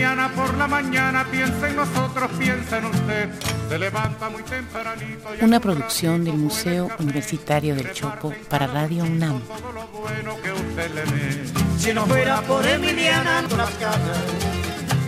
[0.00, 3.28] Emiliana por la mañana piensa en nosotros, piensa en usted.
[3.68, 5.28] Se levanta muy tempranito.
[5.38, 9.42] y Una producción del Museo Universitario del Chopo para Radio UNAM.
[9.42, 11.44] todo lo bueno que usted le dé.
[11.76, 14.18] Si no fuera por Emiliana con las ganas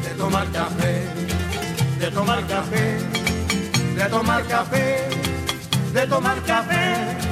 [0.05, 1.07] de tomar café,
[1.99, 2.99] de tomar café,
[3.97, 5.09] de tomar café,
[5.95, 7.32] de tomar café.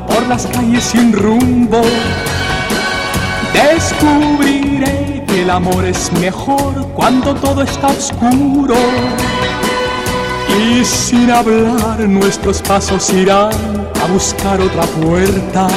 [0.13, 1.81] por las calles sin rumbo.
[3.53, 8.75] Descubriré que el amor es mejor cuando todo está oscuro.
[10.59, 13.51] Y sin hablar nuestros pasos irán
[14.01, 15.67] a buscar otra puerta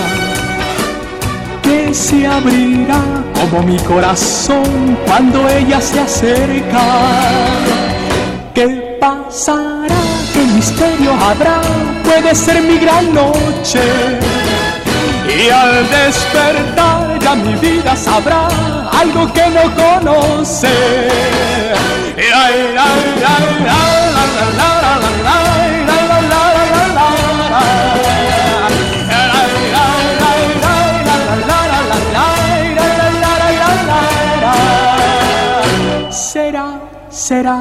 [1.62, 3.02] que se abrirá
[3.40, 6.82] como mi corazón cuando ella se acerca.
[8.54, 10.00] ¿Qué pasará?
[10.32, 11.60] ¿Qué misterio habrá?
[12.04, 13.82] Puede ser mi gran noche.
[15.28, 18.48] Y al despertar ya mi vida sabrá
[19.00, 20.74] algo que no conoce.
[36.10, 36.66] Será,
[37.10, 37.60] será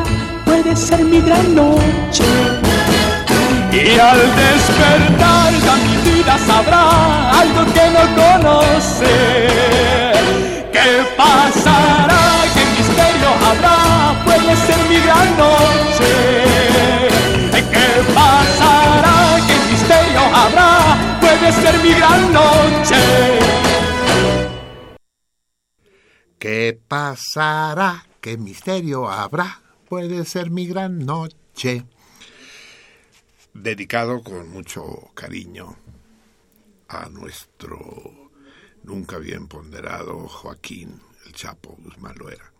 [0.61, 2.23] Puede ser mi gran noche.
[3.71, 9.47] Y al despertar ya mi vida sabrá algo que no conoce.
[10.71, 12.21] ¿Qué pasará?
[12.53, 14.23] ¿Qué misterio habrá?
[14.23, 16.11] Puede ser mi gran noche.
[17.71, 19.39] ¿Qué pasará?
[19.47, 21.17] ¿Qué misterio habrá?
[21.21, 23.39] Puede ser mi gran noche.
[26.37, 28.05] ¿Qué pasará?
[28.21, 29.61] ¿Qué misterio habrá?
[29.91, 31.83] Puede ser mi gran noche
[33.53, 35.75] dedicado con mucho cariño
[36.87, 38.31] a nuestro
[38.83, 42.53] nunca bien ponderado Joaquín el Chapo Guzmán Loera,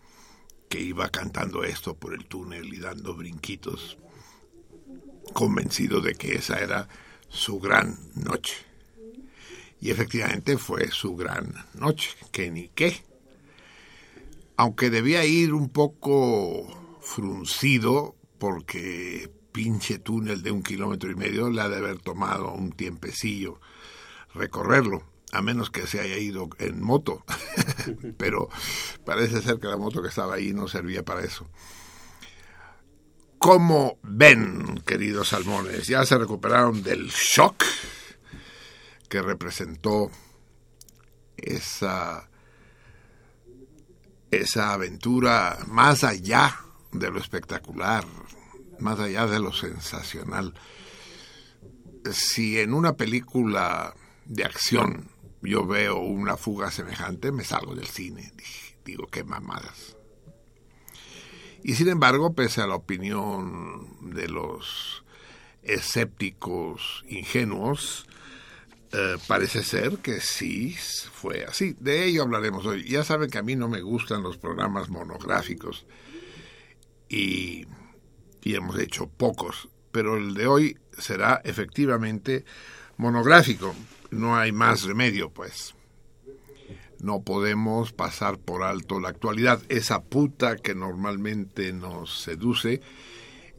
[0.67, 3.97] que iba cantando esto por el túnel y dando brinquitos,
[5.31, 6.89] convencido de que esa era
[7.29, 8.55] su gran noche.
[9.79, 13.01] Y efectivamente fue su gran noche, que ni qué.
[14.57, 21.62] Aunque debía ir un poco fruncido porque pinche túnel de un kilómetro y medio le
[21.62, 23.59] ha de haber tomado un tiempecillo
[24.33, 25.03] recorrerlo,
[25.33, 27.25] a menos que se haya ido en moto.
[28.18, 28.50] Pero
[29.06, 31.50] parece ser que la moto que estaba ahí no servía para eso.
[33.38, 35.88] ¿Cómo ven, queridos salmones?
[35.88, 37.63] ¿Ya se recuperaron del shock
[39.09, 40.12] que representó
[41.36, 42.30] esa,
[44.30, 46.56] esa aventura más allá
[46.91, 48.05] de lo espectacular,
[48.79, 50.53] más allá de lo sensacional.
[52.11, 53.93] Si en una película
[54.25, 55.09] de acción
[55.41, 58.33] yo veo una fuga semejante, me salgo del cine.
[58.85, 59.97] Digo, qué mamadas.
[61.63, 65.03] Y sin embargo, pese a la opinión de los
[65.63, 68.07] escépticos ingenuos,
[68.93, 70.75] eh, parece ser que sí
[71.13, 71.75] fue así.
[71.79, 72.83] De ello hablaremos hoy.
[72.83, 75.85] Ya saben que a mí no me gustan los programas monográficos
[77.13, 77.67] y
[78.43, 82.45] hemos hecho pocos, pero el de hoy será efectivamente
[82.97, 83.75] monográfico.
[84.11, 85.73] No hay más remedio, pues.
[86.99, 92.81] No podemos pasar por alto la actualidad, esa puta que normalmente nos seduce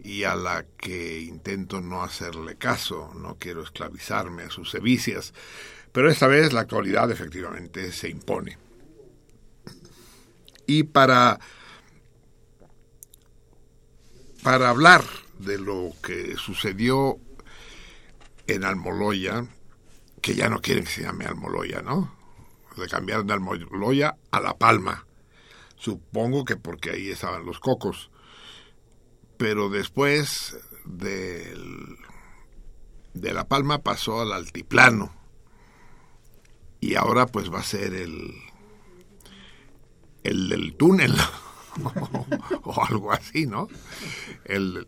[0.05, 5.35] y a la que intento no hacerle caso, no quiero esclavizarme a sus sevicias,
[5.93, 8.59] pero esta vez la actualidad efectivamente se impone.
[10.67, 11.41] Y para
[14.43, 15.05] para hablar
[15.39, 17.19] de lo que sucedió
[18.47, 19.47] en Almoloya,
[20.21, 22.15] que ya no quieren que se llame Almoloya, ¿no?
[22.77, 25.07] Le cambiaron de Almoloya a La Palma.
[25.77, 28.11] Supongo que porque ahí estaban los cocos.
[29.37, 31.55] Pero después de
[33.15, 35.13] La Palma pasó al Altiplano.
[36.81, 38.33] Y ahora pues va a ser el,
[40.25, 41.15] el del túnel.
[42.65, 43.69] o, algo así, ¿no?
[44.45, 44.87] El,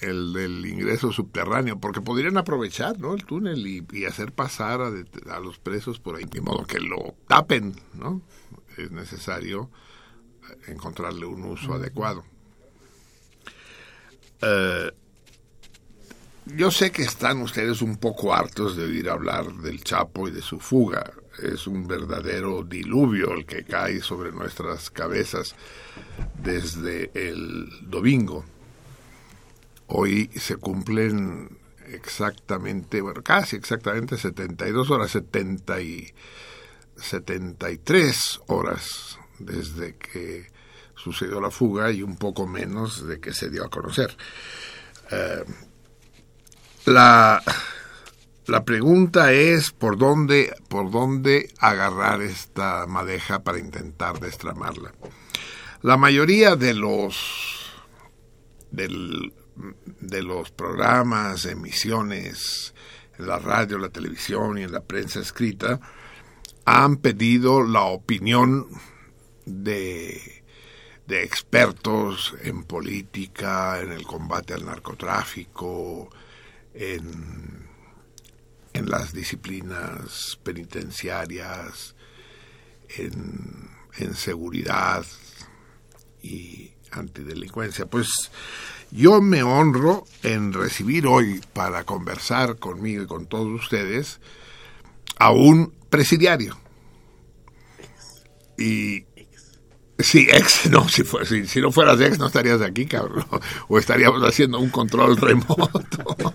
[0.00, 3.14] el del ingreso subterráneo, porque podrían aprovechar ¿no?
[3.14, 7.74] el túnel y, hacer pasar a, los presos por ahí, de modo que lo tapen,
[7.94, 8.22] ¿no?
[8.76, 9.70] Es necesario
[10.66, 12.24] encontrarle un uso adecuado.
[14.40, 14.92] Eh,
[16.46, 20.42] yo sé que están ustedes un poco hartos de oír hablar del Chapo y de
[20.42, 21.12] su fuga.
[21.42, 25.54] Es un verdadero diluvio el que cae sobre nuestras cabezas
[26.42, 28.44] desde el domingo.
[29.88, 36.12] Hoy se cumplen exactamente, bueno, casi exactamente 72 horas, 70 y
[36.96, 40.50] 73 horas desde que
[40.94, 44.16] sucedió la fuga y un poco menos de que se dio a conocer.
[45.10, 45.44] Eh,
[46.86, 47.42] la,
[48.48, 54.92] la pregunta es por dónde, por dónde agarrar esta madeja para intentar destramarla.
[55.82, 57.76] La mayoría de los
[58.70, 62.74] de los programas, emisiones
[63.18, 65.80] en la radio, la televisión y en la prensa escrita
[66.64, 68.66] han pedido la opinión
[69.44, 70.42] de,
[71.06, 76.10] de expertos en política, en el combate al narcotráfico,
[76.74, 77.67] en,
[78.78, 81.94] en las disciplinas penitenciarias,
[82.96, 85.04] en, en seguridad,
[86.22, 87.86] y antidelincuencia.
[87.86, 88.08] Pues
[88.90, 94.20] yo me honro en recibir hoy para conversar conmigo y con todos ustedes
[95.18, 96.58] a un presidiario.
[98.56, 99.04] Y
[100.00, 101.02] Sí, ex, no, si,
[101.46, 103.26] si, no fueras ex no estarías aquí, cabrón,
[103.68, 105.74] o estaríamos haciendo un control remoto.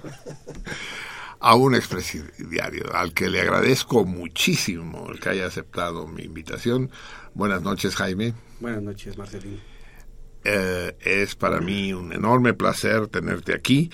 [1.44, 6.90] a un expresidiario, al que le agradezco muchísimo el que haya aceptado mi invitación.
[7.34, 8.34] Buenas noches, Jaime.
[8.62, 9.58] Buenas noches, Marcelino.
[10.46, 13.92] Eh, es para mí un enorme placer tenerte aquí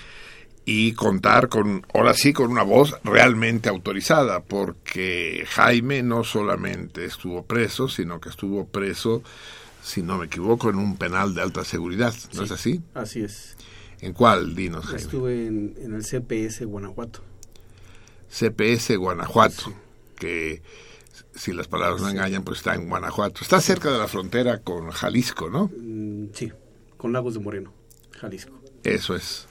[0.64, 7.46] y contar con, ahora sí, con una voz realmente autorizada, porque Jaime no solamente estuvo
[7.46, 9.24] preso, sino que estuvo preso,
[9.82, 12.80] si no me equivoco, en un penal de alta seguridad, ¿no es así?
[12.94, 13.58] Así es.
[14.02, 15.02] ¿En cuál, dinos, Jaime?
[15.02, 17.29] Estuve en, en el CPS Guanajuato.
[18.30, 19.74] CPS Guanajuato,
[20.16, 20.62] que
[21.36, 23.42] si las palabras no engañan, pues está en Guanajuato.
[23.42, 25.72] Está cerca de la frontera con Jalisco, ¿no?
[25.76, 26.52] Mm, sí,
[26.98, 27.74] con Lagos de Moreno,
[28.12, 28.60] Jalisco.
[28.84, 29.48] Eso es.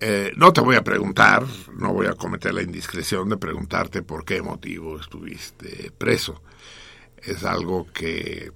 [0.00, 1.44] Eh, no te voy a preguntar,
[1.76, 6.42] no voy a cometer la indiscreción de preguntarte por qué motivo estuviste preso.
[7.22, 8.50] Es algo que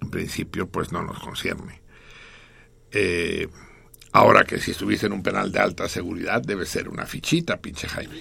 [0.00, 1.80] en principio pues no nos concierne.
[2.90, 3.48] Eh,
[4.14, 7.88] Ahora que si estuviese en un penal de alta seguridad debe ser una fichita, pinche
[7.88, 8.20] Jaime.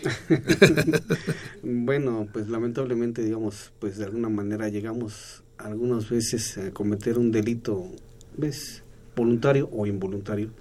[1.63, 7.91] bueno, pues lamentablemente, digamos, pues de alguna manera llegamos algunas veces a cometer un delito,
[8.37, 8.83] ¿ves?
[9.17, 10.51] Voluntario o involuntario.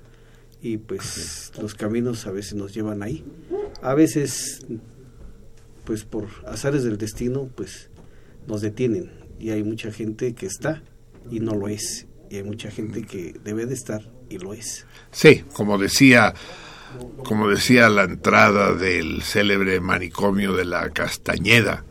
[0.63, 3.25] Y pues los caminos a veces nos llevan ahí.
[3.83, 4.67] A veces,
[5.85, 7.89] pues por azares del destino, pues
[8.49, 9.13] nos detienen.
[9.39, 10.83] Y hay mucha gente que está
[11.31, 12.09] y no lo es.
[12.31, 14.39] Y hay mucha gente que debe de estar y.
[15.11, 16.35] Sí, como decía,
[17.25, 21.85] como decía la entrada del célebre manicomio de la Castañeda,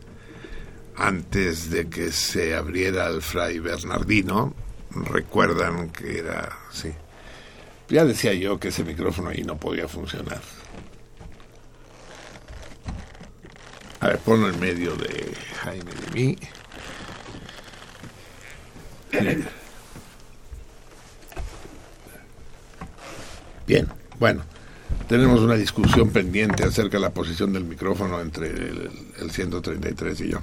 [0.96, 4.54] antes de que se abriera el fray Bernardino,
[4.90, 6.92] recuerdan que era, sí.
[7.88, 10.40] Ya decía yo que ese micrófono ahí no podía funcionar.
[14.00, 16.38] A ver, ponlo en medio de Jaime de mí.
[23.70, 23.86] Bien,
[24.18, 24.42] bueno,
[25.08, 30.40] tenemos una discusión pendiente acerca de la posición del micrófono entre el, 133 y yo.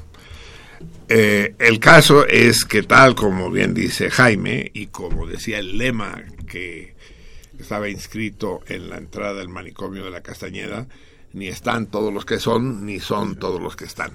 [1.10, 6.24] Eh, el caso es que tal como bien dice Jaime y como decía el lema
[6.48, 6.96] que
[7.60, 10.88] estaba inscrito en la entrada del manicomio de la Castañeda,
[11.34, 14.12] ni están todos los que son, ni son todos los que están.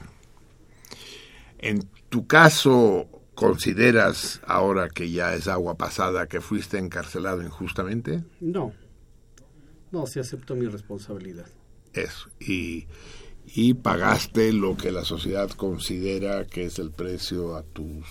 [1.59, 8.25] En tu caso, ¿consideras, ahora que ya es agua pasada, que fuiste encarcelado injustamente?
[8.41, 8.73] No,
[9.93, 11.47] no, sí acepto mi responsabilidad.
[11.93, 12.31] Eso.
[12.41, 12.87] Y,
[13.55, 18.07] y pagaste lo que la sociedad considera que es el precio a tus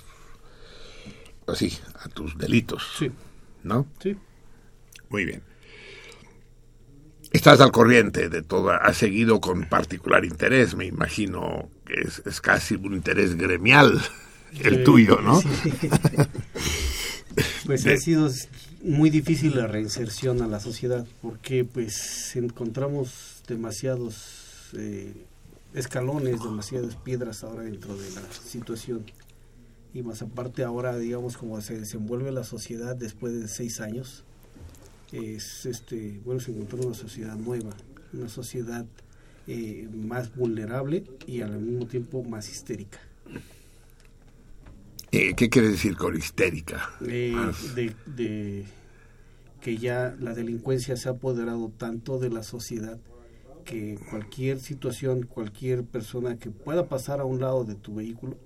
[1.48, 2.84] así, a tus delitos.
[2.98, 3.12] Sí.
[3.64, 3.88] ¿No?
[4.02, 4.16] Sí.
[5.10, 5.44] Muy bien.
[7.32, 12.42] Estás al corriente de todo, has seguido con particular interés, me imagino que es, es
[12.42, 14.02] casi un interés gremial
[14.60, 15.42] el tuyo, ¿no?
[17.66, 18.30] pues ha sido
[18.84, 25.14] muy difícil la reinserción a la sociedad porque pues encontramos demasiados eh,
[25.74, 29.06] escalones, demasiadas piedras ahora dentro de la situación.
[29.94, 34.24] Y más aparte ahora digamos como se desenvuelve la sociedad después de seis años
[35.12, 37.72] es este bueno se encontró una sociedad nueva
[38.14, 38.86] una sociedad
[39.48, 43.00] eh, más vulnerable y al mismo tiempo más histérica
[45.12, 46.90] eh, ¿Qué quiere decir con histérica?
[47.06, 47.36] Eh,
[47.76, 48.66] de,
[49.60, 53.00] que ya la delincuencia se ha apoderado tanto de la sociedad
[53.66, 58.38] que cualquier situación, cualquier persona que pueda pasar a un lado de tu vehículo,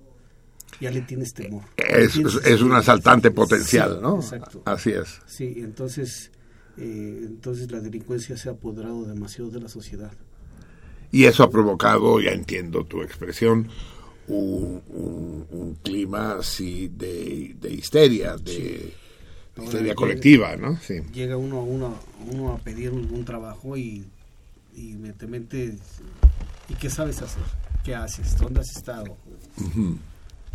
[0.80, 1.62] ya le tienes temor.
[1.76, 4.16] Es, es un asaltante potencial, ¿no?
[4.16, 4.62] Exacto.
[4.64, 5.20] Así es.
[5.26, 6.30] Sí, entonces,
[6.76, 10.12] eh, entonces la delincuencia se ha apoderado demasiado de la sociedad.
[11.12, 13.68] Y eso ha provocado, ya entiendo tu expresión,
[14.28, 18.92] un, clima así de, histeria, de
[19.62, 20.78] histeria colectiva, ¿no?
[20.78, 21.00] Sí.
[21.12, 21.98] Llega uno, uno,
[22.30, 24.04] uno a pedir un, trabajo y,
[24.74, 24.96] y
[26.68, 27.42] ¿y qué sabes hacer?
[27.84, 28.36] ¿Qué haces?
[28.36, 29.16] ¿Dónde has estado?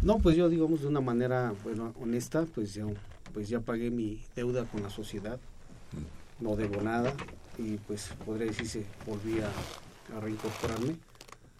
[0.02, 2.90] No, pues yo digamos de una manera bueno, honesta, pues yo
[3.34, 5.40] pues ya pagué mi deuda con la sociedad,
[6.40, 7.14] no debo nada
[7.58, 10.96] y pues podría decirse volví a reincorporarme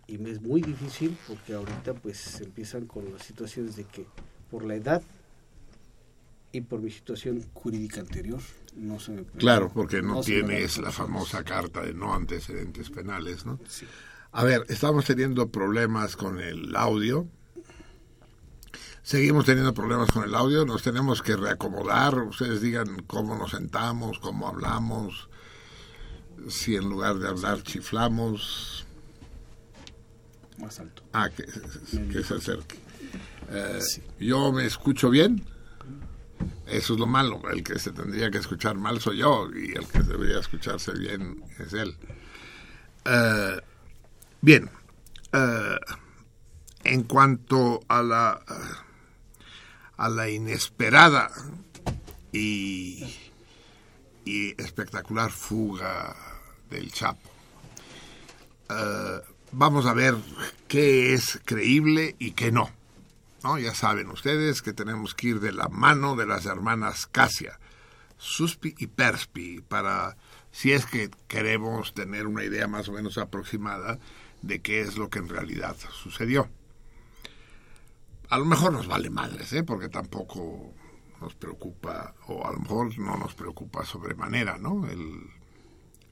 [0.08, 4.06] y me es muy difícil porque ahorita pues empiezan con las situaciones de que
[4.50, 5.02] por la edad
[6.52, 8.42] y por mi situación jurídica anterior
[8.76, 13.60] no se me claro porque no, tienes la famosa carta de no antecedentes penales no
[14.34, 17.28] a ver estamos teniendo problemas con el audio.
[19.04, 20.66] Seguimos teniendo problemas con el audio.
[20.66, 22.18] Nos tenemos que reacomodar.
[22.20, 25.28] Ustedes digan cómo nos sentamos cómo hablamos
[26.48, 28.86] si en lugar de hablar chiflamos
[30.62, 31.04] más alto.
[31.14, 31.44] Ah, que,
[32.24, 32.78] se acerque.
[33.50, 33.80] Eh,
[34.20, 35.44] ¿Yo me escucho bien?
[36.68, 37.42] Eso es lo malo.
[37.52, 41.44] El que se tendría que escuchar mal soy yo y el que debería escucharse bien
[41.60, 41.96] es él.
[43.06, 43.60] Eh,
[44.42, 44.70] bien,
[45.34, 45.80] eh,
[46.84, 48.42] en cuanto a la,
[49.98, 51.30] a la inesperada
[52.32, 53.06] y,
[54.26, 56.16] y espectacular fuga
[56.70, 57.30] del Chapo,
[59.52, 60.16] vamos a ver
[60.68, 62.70] qué es creíble y qué no.
[63.44, 63.58] ¿no?
[63.58, 67.60] Ya saben ustedes que tenemos que ir de la mano de las hermanas Casia,
[68.18, 70.16] Suspi y Perspi, para
[70.52, 74.00] si es que queremos tener una idea más o menos aproximada
[74.42, 76.50] de qué es lo que en realidad sucedió.
[78.30, 79.64] A lo mejor nos vale madres, ¿eh?
[79.64, 80.74] porque tampoco
[81.20, 84.88] nos preocupa, o a lo mejor no nos preocupa sobremanera, ¿no?
[84.88, 85.30] El,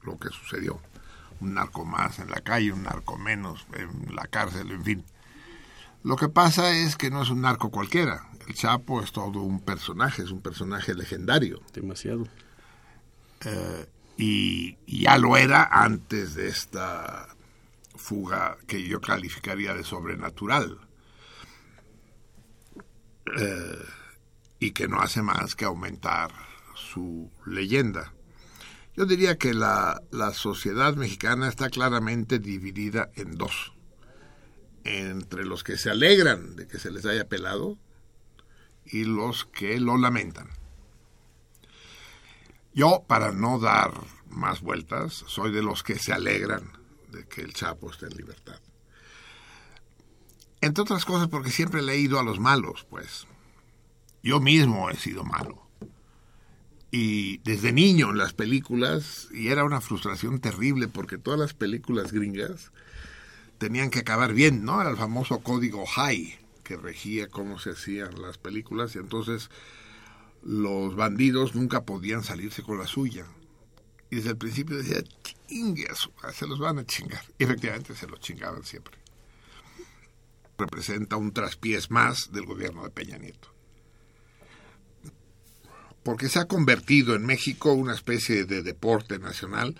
[0.02, 0.80] lo que sucedió.
[1.40, 5.04] Un narco más en la calle, un narco menos en la cárcel, en fin.
[6.02, 8.26] Lo que pasa es que no es un narco cualquiera.
[8.46, 11.60] El Chapo es todo un personaje, es un personaje legendario.
[11.72, 12.26] Demasiado.
[13.44, 17.28] Eh, y, y ya lo era antes de esta
[17.96, 20.78] fuga que yo calificaría de sobrenatural.
[23.38, 23.84] Eh,
[24.58, 26.30] y que no hace más que aumentar
[26.74, 28.12] su leyenda.
[29.00, 33.72] Yo diría que la, la, sociedad mexicana está claramente dividida en dos.
[34.84, 37.78] Entre los que se alegran de que se les haya pelado
[38.84, 40.50] y los que lo lamentan.
[42.74, 43.94] Yo, para no dar
[44.28, 46.70] más vueltas, soy de los que se alegran
[47.08, 48.60] de que el Chapo esté en libertad.
[50.60, 53.26] Entre otras cosas porque siempre he leído a los malos, pues.
[54.22, 55.59] Yo mismo he sido malo.
[56.90, 62.12] Y desde niño en las películas, y era una frustración terrible porque todas las películas
[62.12, 62.72] gringas
[63.58, 64.80] tenían que acabar bien, ¿no?
[64.80, 69.50] Era el famoso código High que regía cómo se hacían las películas y entonces
[70.42, 73.26] los bandidos nunca podían salirse con la suya.
[74.10, 75.02] Y desde el principio decía,
[75.46, 75.86] chingue
[76.32, 77.24] se los van a chingar.
[77.38, 78.94] Y efectivamente se los chingaban siempre.
[80.58, 83.49] Representa un traspiés más del gobierno de Peña Nieto.
[86.02, 89.78] Porque se ha convertido en México una especie de deporte nacional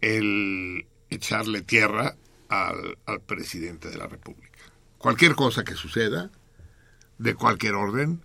[0.00, 2.16] el echarle tierra
[2.48, 4.58] al, al presidente de la República.
[4.98, 6.30] Cualquier cosa que suceda,
[7.18, 8.22] de cualquier orden,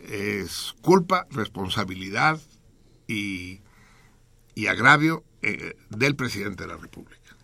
[0.00, 2.40] es culpa, responsabilidad
[3.06, 3.60] y,
[4.54, 7.36] y agravio eh, del presidente de la República.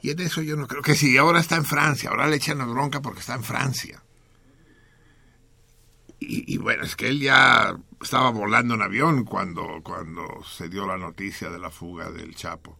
[0.00, 2.58] Y en eso yo no creo que sí, ahora está en Francia, ahora le echan
[2.58, 4.02] la bronca porque está en Francia.
[6.28, 10.86] Y, y, bueno, es que él ya estaba volando en avión cuando, cuando se dio
[10.86, 12.78] la noticia de la fuga del Chapo.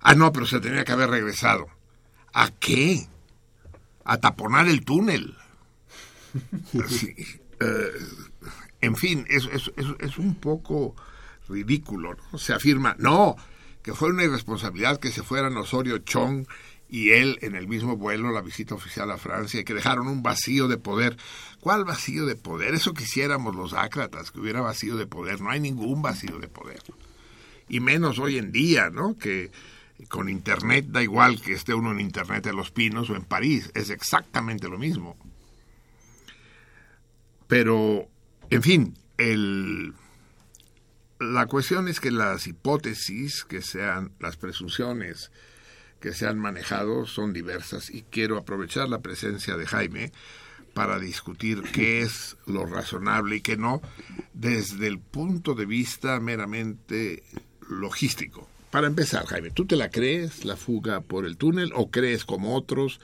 [0.00, 1.68] Ah, no, pero se tenía que haber regresado.
[2.32, 3.06] ¿A qué?
[4.04, 5.36] A taponar el túnel.
[6.88, 7.12] Sí.
[7.58, 7.92] Eh,
[8.80, 10.94] en fin, es, es, es, es, un poco
[11.48, 12.16] ridículo.
[12.32, 12.38] ¿no?
[12.38, 13.36] Se afirma, no,
[13.82, 16.46] que fue una irresponsabilidad que se fueran Osorio Chong
[16.90, 20.66] y él en el mismo vuelo, la visita oficial a Francia, que dejaron un vacío
[20.66, 21.16] de poder.
[21.60, 22.74] ¿Cuál vacío de poder?
[22.74, 25.40] Eso quisiéramos los ácratas, que hubiera vacío de poder.
[25.40, 26.82] No hay ningún vacío de poder.
[27.68, 29.16] Y menos hoy en día, ¿no?
[29.16, 29.52] Que
[30.08, 33.70] con Internet da igual que esté uno en Internet en Los Pinos o en París,
[33.74, 35.16] es exactamente lo mismo.
[37.46, 38.08] Pero,
[38.48, 39.94] en fin, el,
[41.20, 45.30] la cuestión es que las hipótesis que sean, las presunciones
[46.00, 50.12] que se han manejado son diversas y quiero aprovechar la presencia de Jaime
[50.74, 53.80] para discutir qué es lo razonable y qué no
[54.32, 57.22] desde el punto de vista meramente
[57.68, 58.48] logístico.
[58.70, 62.54] Para empezar, Jaime, ¿tú te la crees la fuga por el túnel o crees como
[62.54, 63.00] otros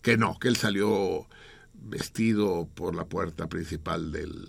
[0.00, 1.26] que no, que él salió
[1.74, 4.48] vestido por la puerta principal del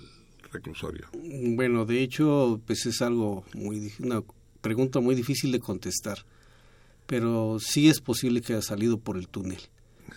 [0.52, 1.08] reclusorio?
[1.14, 4.24] Bueno, de hecho, pues es algo muy una
[4.62, 6.26] pregunta muy difícil de contestar,
[7.06, 9.60] pero sí es posible que haya salido por el túnel.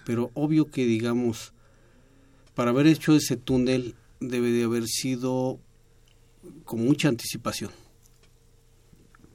[0.05, 1.53] Pero obvio que digamos
[2.55, 5.61] para haber hecho ese túnel debe de haber sido
[6.64, 7.70] con mucha anticipación.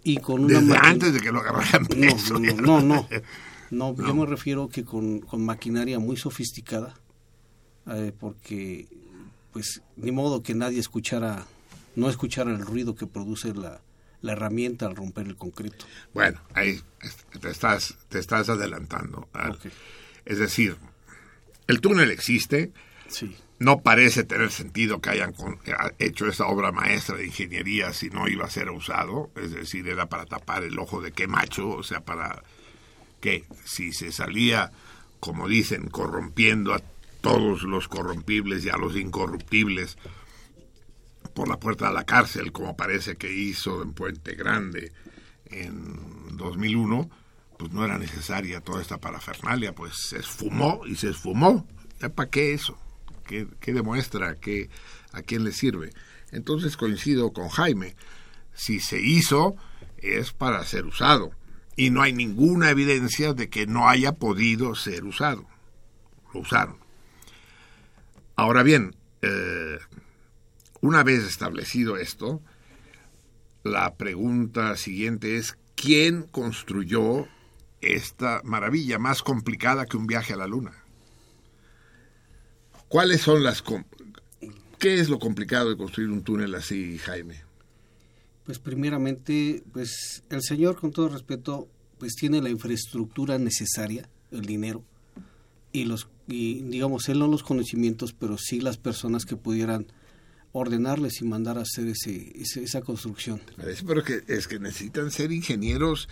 [0.03, 3.07] Y con una Desde antes de que lo agarraran no, no, no, no,
[3.69, 6.95] no, yo me refiero que con, con maquinaria muy sofisticada
[7.87, 8.87] eh, porque
[9.53, 11.45] pues ni modo que nadie escuchara,
[11.95, 13.81] no escuchara el ruido que produce la,
[14.21, 15.85] la herramienta al romper el concreto.
[16.13, 16.79] Bueno, ahí
[17.39, 19.27] te estás, te estás adelantando.
[19.33, 19.71] Okay.
[20.25, 20.77] Es decir,
[21.67, 22.71] el túnel existe,
[23.07, 23.35] sí.
[23.59, 25.33] no parece tener sentido que hayan
[25.99, 30.07] hecho esa obra maestra de ingeniería si no iba a ser usado, es decir, era
[30.07, 32.43] para tapar el ojo de qué macho, o sea, para
[33.19, 34.71] que si se salía,
[35.19, 36.81] como dicen, corrompiendo a
[37.21, 39.97] todos los corrompibles y a los incorruptibles
[41.33, 44.91] por la puerta de la cárcel, como parece que hizo en Puente Grande
[45.45, 47.09] en 2001,
[47.57, 51.67] pues no era necesaria toda esta parafernalia, pues se esfumó y se esfumó.
[51.99, 52.77] ¿Ya para qué eso?
[53.25, 54.35] ¿Qué, qué demuestra?
[54.39, 54.69] ¿Qué,
[55.11, 55.91] ¿A quién le sirve?
[56.31, 57.95] Entonces coincido con Jaime.
[58.53, 59.55] Si se hizo,
[59.97, 61.31] es para ser usado.
[61.75, 65.47] Y no hay ninguna evidencia de que no haya podido ser usado.
[66.33, 66.77] Lo usaron.
[68.35, 69.79] Ahora bien, eh,
[70.81, 72.41] una vez establecido esto,
[73.63, 77.27] la pregunta siguiente es, ¿quién construyó
[77.81, 80.73] esta maravilla más complicada que un viaje a la Luna?
[82.87, 83.63] ¿Cuáles son las...
[84.79, 87.35] ¿Qué es lo complicado de construir un túnel así, Jaime?
[88.45, 91.67] Pues primeramente, pues el señor, con todo respeto,
[91.99, 94.83] pues tiene la infraestructura necesaria, el dinero,
[95.71, 99.85] y los, y digamos, él no los conocimientos, pero sí las personas que pudieran
[100.53, 103.41] ordenarles y mandar a hacer ese, esa construcción.
[103.87, 106.09] Pero que, es que necesitan ser ingenieros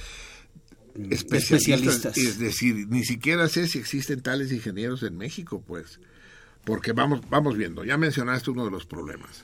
[1.10, 2.18] especialistas, especialistas.
[2.18, 6.00] Es decir, ni siquiera sé si existen tales ingenieros en México, pues.
[6.64, 9.44] Porque vamos, vamos viendo, ya mencionaste uno de los problemas.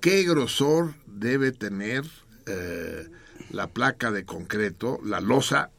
[0.00, 2.04] ¿Qué grosor debe tener
[2.46, 3.08] eh,
[3.50, 5.70] la placa de concreto, la losa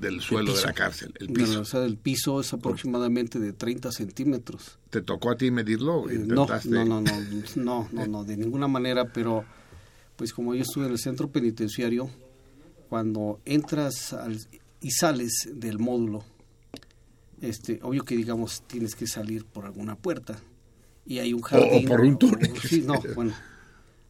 [0.00, 1.52] del suelo de la cárcel, el piso?
[1.52, 4.78] La losa del piso es aproximadamente de 30 centímetros.
[4.90, 6.08] ¿Te tocó a ti medirlo?
[6.10, 7.00] Eh, no, no, no,
[7.56, 9.44] no, no, no, de ninguna manera, pero
[10.16, 12.10] pues como yo estuve en el centro penitenciario,
[12.88, 14.14] cuando entras
[14.80, 16.24] y sales del módulo,
[17.40, 20.38] este, obvio que digamos tienes que salir por alguna puerta
[21.06, 21.86] y hay un jardín.
[21.86, 22.52] O por un túnel.
[22.60, 23.34] sí, no, bueno.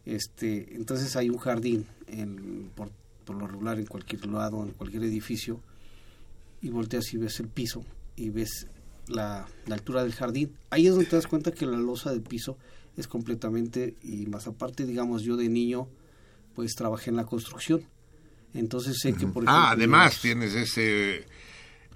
[0.05, 2.91] Este, entonces hay un jardín en, por,
[3.29, 5.61] lo regular en cualquier lado, en cualquier edificio,
[6.63, 7.85] y volteas y ves el piso
[8.17, 8.69] y ves
[9.09, 10.57] la, la, altura del jardín.
[10.71, 12.57] Ahí es donde te das cuenta que la losa del piso
[12.97, 15.89] es completamente, y más aparte, digamos, yo de niño,
[16.55, 17.83] pues trabajé en la construcción.
[18.55, 21.27] Entonces sé que, por Ah, además tienes ese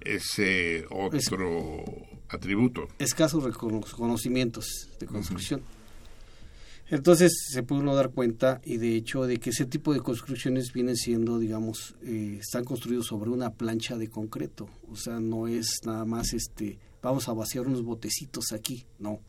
[0.01, 1.83] ese otro
[2.29, 2.87] atributo.
[2.99, 5.61] Escasos conocimientos de construcción.
[6.89, 10.71] Entonces se puede uno dar cuenta y de hecho de que ese tipo de construcciones
[10.71, 14.69] vienen siendo, digamos, eh, están construidos sobre una plancha de concreto.
[14.89, 19.19] O sea, no es nada más este, vamos a vaciar unos botecitos aquí, no.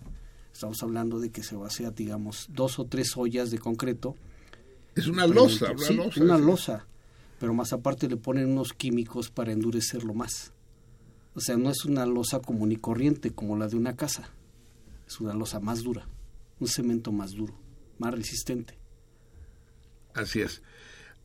[0.53, 4.15] Estamos hablando de que se vacía, digamos, dos o tres ollas de concreto.
[4.95, 6.23] Es una losa, una losa.
[6.23, 6.87] Una losa,
[7.41, 10.53] pero más aparte le ponen unos químicos para endurecerlo más.
[11.35, 14.31] O sea, no es una losa común y corriente como la de una casa.
[15.07, 16.09] Es una losa más dura,
[16.61, 17.59] un cemento más duro,
[17.99, 18.79] más resistente.
[20.15, 20.63] Así es.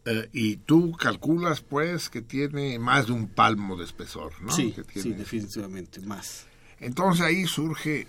[0.05, 4.51] Eh, y tú calculas, pues, que tiene más de un palmo de espesor, ¿no?
[4.51, 6.45] Sí, sí definitivamente, más.
[6.79, 8.07] Entonces ahí surge,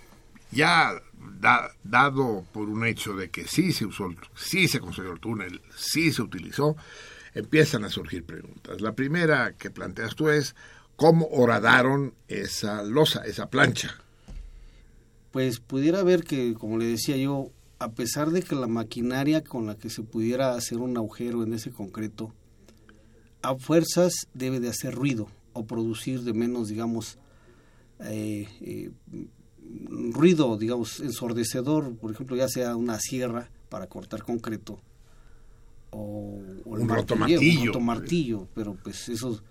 [0.50, 1.00] ya
[1.84, 6.12] dado por un hecho de que sí se usó, sí se construyó el túnel, sí
[6.12, 6.76] se utilizó,
[7.34, 8.80] empiezan a surgir preguntas.
[8.80, 10.56] La primera que planteas tú es,
[10.96, 14.03] cómo horadaron esa losa, esa plancha.
[15.34, 19.66] Pues pudiera ver que, como le decía yo, a pesar de que la maquinaria con
[19.66, 22.32] la que se pudiera hacer un agujero en ese concreto,
[23.42, 27.18] a fuerzas debe de hacer ruido o producir de menos, digamos,
[27.98, 28.92] eh, eh,
[30.12, 34.80] ruido, digamos, ensordecedor, por ejemplo, ya sea una sierra para cortar concreto
[35.90, 39.42] o, un martillo, un martillo, pero pues eso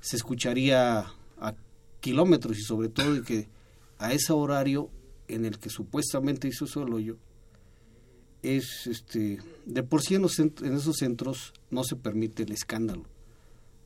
[0.00, 1.06] se escucharía
[1.38, 1.54] a
[2.00, 3.48] kilómetros y sobre todo de que
[4.00, 4.90] a ese horario
[5.28, 7.18] en el que supuestamente hizo el hoyo
[8.42, 13.04] es este de por sí en, en esos centros no se permite el escándalo.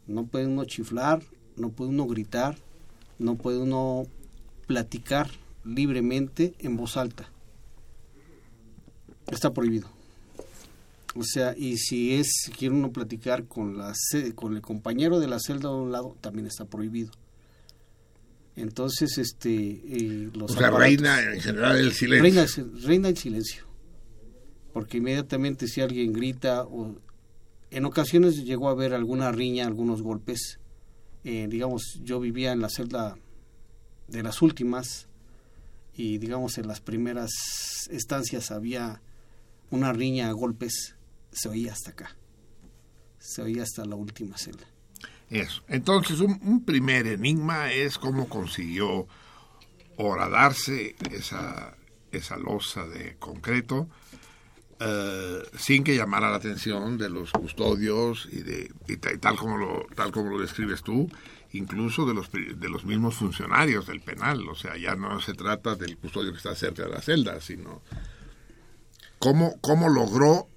[0.06, 1.22] No puede uno chiflar
[1.56, 2.56] no puede uno gritar
[3.18, 4.06] no puede uno
[4.66, 5.30] platicar
[5.64, 7.28] libremente en voz alta.
[9.30, 9.88] Está prohibido.
[11.14, 13.92] O sea, y si es quiere uno platicar con la
[14.34, 17.10] con el compañero de la celda de un lado, también está prohibido.
[18.56, 22.22] Entonces, este, eh, los o sea, reina en general el silencio.
[22.22, 23.64] Reina, reina el silencio,
[24.72, 26.96] porque inmediatamente si alguien grita o
[27.70, 30.58] en ocasiones llegó a haber alguna riña, algunos golpes.
[31.24, 33.16] Eh, digamos, yo vivía en la celda
[34.08, 35.08] de las últimas
[35.94, 37.30] y digamos en las primeras
[37.90, 39.00] estancias había
[39.70, 40.96] una riña a golpes
[41.32, 42.16] se oía hasta acá.
[43.18, 44.66] Se oía hasta la última celda.
[45.32, 45.62] Eso.
[45.66, 49.06] Entonces, un, primer enigma es cómo consiguió
[49.96, 51.74] horadarse esa,
[52.10, 53.88] esa losa de concreto
[54.78, 58.70] eh, sin que llamara la atención de los custodios y de
[59.20, 61.10] tal como lo tal como lo describes tú
[61.52, 65.76] incluso de los de los mismos funcionarios del penal o sea ya no se trata
[65.76, 67.82] del custodio que está cerca de la celda sino
[69.18, 70.48] cómo cómo logró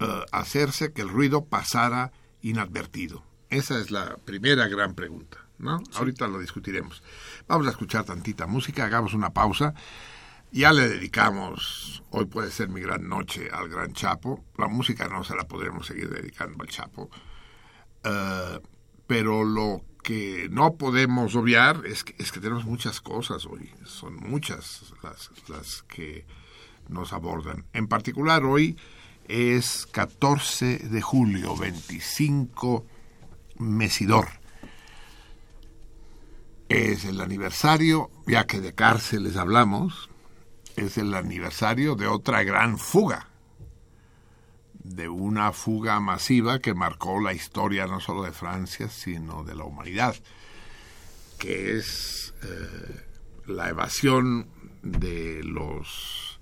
[0.00, 3.29] eh, hacerse que el ruido pasara inadvertido.
[3.50, 5.82] Esa es la primera gran pregunta, ¿no?
[5.94, 7.02] Ahorita lo discutiremos.
[7.48, 9.74] Vamos a escuchar tantita música, hagamos una pausa.
[10.52, 14.44] Ya le dedicamos, hoy puede ser mi gran noche al gran Chapo.
[14.56, 17.10] La música no se la podremos seguir dedicando al Chapo.
[18.04, 18.60] Eh,
[19.08, 23.68] pero lo que no podemos obviar es que, es que tenemos muchas cosas hoy.
[23.84, 26.24] Son muchas las, las que
[26.88, 27.64] nos abordan.
[27.72, 28.76] En particular hoy
[29.26, 32.86] es 14 de julio, 25
[33.60, 34.28] Mesidor.
[36.68, 40.08] Es el aniversario, ya que de cárceles hablamos,
[40.76, 43.28] es el aniversario de otra gran fuga,
[44.74, 49.64] de una fuga masiva que marcó la historia no solo de Francia, sino de la
[49.64, 50.16] humanidad,
[51.38, 53.06] que es eh,
[53.46, 54.48] la evasión
[54.82, 56.40] de los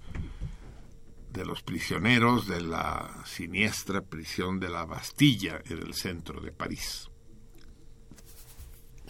[1.33, 7.08] de los prisioneros de la siniestra prisión de la Bastilla en el centro de París.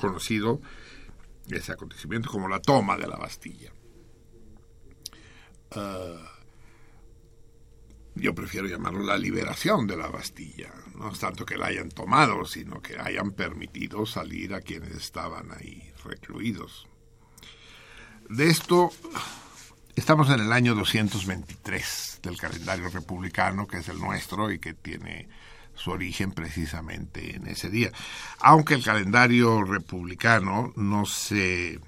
[0.01, 0.61] Conocido
[1.49, 3.73] ese acontecimiento como la toma de la Bastilla.
[5.75, 6.19] Uh,
[8.15, 12.45] yo prefiero llamarlo la liberación de la Bastilla, no es tanto que la hayan tomado,
[12.45, 16.87] sino que hayan permitido salir a quienes estaban ahí recluidos.
[18.29, 18.91] De esto
[19.99, 25.29] Estamos en el año 223 del calendario republicano, que es el nuestro y que tiene
[25.79, 27.93] su origen precisamente en ese día.
[28.41, 31.81] Aunque el calendario republicano no se,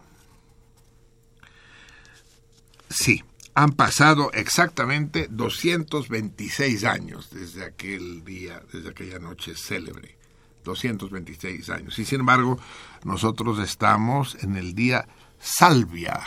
[3.02, 10.18] Sí, han pasado exactamente 226 años desde aquel día, desde aquella noche célebre.
[10.66, 11.98] 226 años.
[11.98, 12.60] Y sin embargo,
[13.06, 15.08] nosotros estamos en el día
[15.40, 16.20] salvia,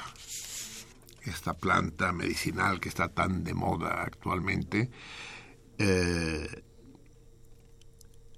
[1.24, 4.90] esta planta medicinal que está tan de moda actualmente.
[5.76, 6.62] Eh,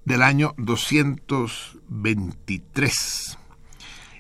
[0.05, 3.39] del año 223.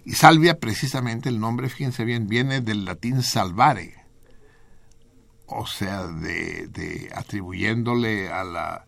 [0.04, 4.03] Y salvia, precisamente el nombre, fíjense bien, viene del latín salvare,
[5.46, 8.86] o sea, de, atribuyéndole a la,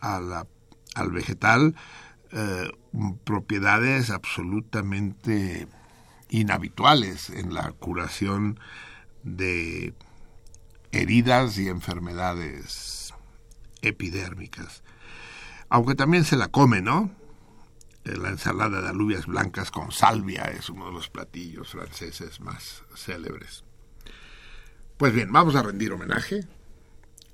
[0.00, 1.74] al vegetal
[2.32, 2.70] eh,
[3.24, 5.66] propiedades absolutamente
[6.28, 8.58] inhabituales en la curación
[9.22, 9.94] de
[10.92, 13.14] heridas y enfermedades
[13.82, 14.84] epidérmicas
[15.74, 17.10] aunque también se la come, ¿no?
[18.04, 22.84] Eh, la ensalada de alubias blancas con salvia es uno de los platillos franceses más
[22.94, 23.63] célebres.
[24.96, 26.46] Pues bien, vamos a rendir homenaje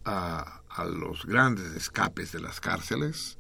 [0.06, 3.36] a, los grandes escapes de las cárceles,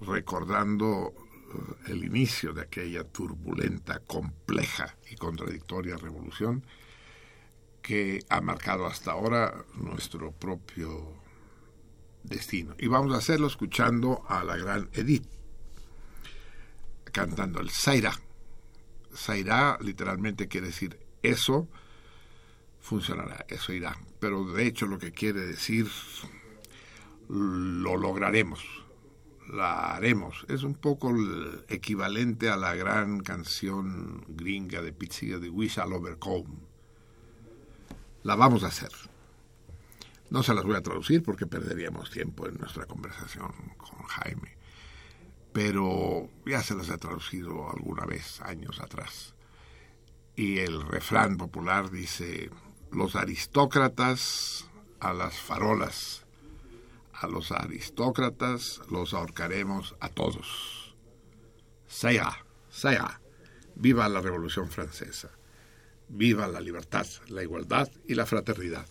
[0.00, 6.64] recordando eh, el inicio de aquella turbulenta, compleja y contradictoria revolución
[7.82, 11.12] que ha marcado hasta ahora nuestro propio
[12.22, 12.76] destino.
[12.78, 15.26] Y vamos a hacerlo escuchando a la gran Edith,
[17.10, 18.12] cantando el Zaira.
[19.12, 21.66] Zaira literalmente quiere decir eso
[22.80, 23.96] funcionará, eso irá.
[24.18, 25.88] Pero de hecho lo que quiere decir
[27.28, 28.60] lo lograremos,
[29.52, 30.44] la haremos.
[30.48, 35.92] Es un poco el equivalente a la gran canción gringa de Pizziga de We Shall
[35.92, 36.70] Overcome.
[38.22, 38.90] La vamos a hacer.
[40.30, 44.56] No se las voy a traducir porque perderíamos tiempo en nuestra conversación con Jaime,
[45.52, 49.34] pero ya se las he traducido alguna vez, años atrás.
[50.36, 52.50] Y el refrán popular dice,
[52.92, 54.66] los aristócratas
[54.98, 56.24] a las farolas,
[57.12, 60.94] a los aristócratas los ahorcaremos a todos.
[61.86, 63.20] Sea, sea,
[63.74, 65.30] viva la Revolución Francesa,
[66.08, 68.86] viva la libertad, la igualdad y la fraternidad.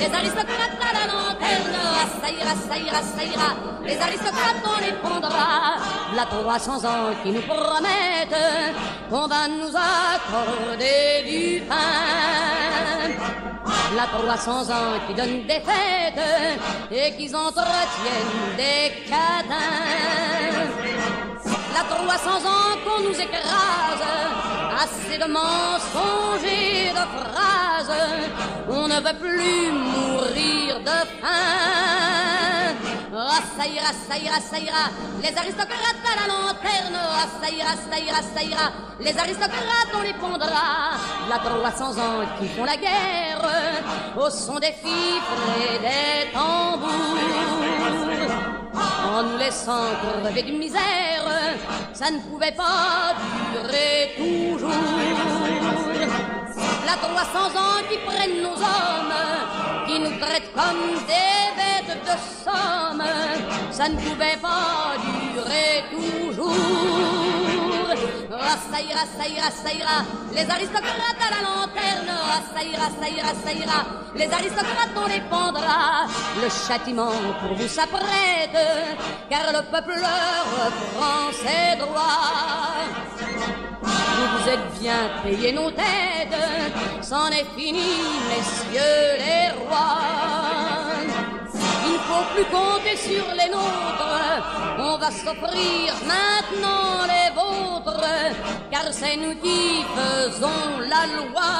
[0.00, 3.50] Les aristocrates la lanterne, ah, ça ira, ça ira,
[3.84, 5.76] les aristocrates on les prendra,
[6.16, 8.46] la 300 ans qui nous promettent
[9.10, 11.76] qu'on va nous accorder du pain.
[13.96, 16.22] La 300 ans qui donne des fêtes
[16.90, 19.56] et qui entretiennent des cadins.
[21.74, 24.06] La 300 ans qu'on nous écrase,
[24.82, 27.92] assez de mensonges et de phrases.
[28.68, 32.50] On ne veut plus mourir de faim.
[33.12, 33.92] Ah, ça ira,
[34.50, 34.84] ça ira.
[35.22, 36.96] Les aristocrates à la lanterne.
[36.96, 38.72] Ah, ça ira, ça ira.
[39.00, 40.96] Les aristocrates, on les pondra.
[41.28, 43.42] La 300 ans qui font la guerre.
[44.16, 47.59] Au son des fifres et des tambours
[49.10, 51.26] en nous laissant crever d'une misère,
[51.92, 53.14] ça ne pouvait pas
[53.52, 54.70] durer toujours.
[56.86, 59.18] La 300 ans qui prennent nos hommes,
[59.86, 63.04] qui nous traitent comme des bêtes de somme,
[63.70, 64.94] ça ne pouvait pas
[65.34, 67.49] durer toujours.
[67.92, 69.04] Ah, ça ira,
[69.50, 72.12] ça ira, les aristocrates à la lanterne,
[72.54, 72.88] ça ira,
[73.44, 73.78] ça ira,
[74.14, 76.06] les aristocrates on les pendra,
[76.40, 78.58] le châtiment pour vous s'apprête,
[79.28, 82.78] car le peuple leur prend ses droits.
[83.82, 86.38] Vous vous êtes bien payés nos têtes,
[87.02, 87.90] c'en est fini,
[88.28, 89.98] messieurs les rois.
[91.86, 94.06] Il ne faut plus compter sur les nôtres,
[94.78, 97.79] on va s'offrir maintenant les vôtres,
[98.70, 101.50] car c'est nous qui faisons la loi.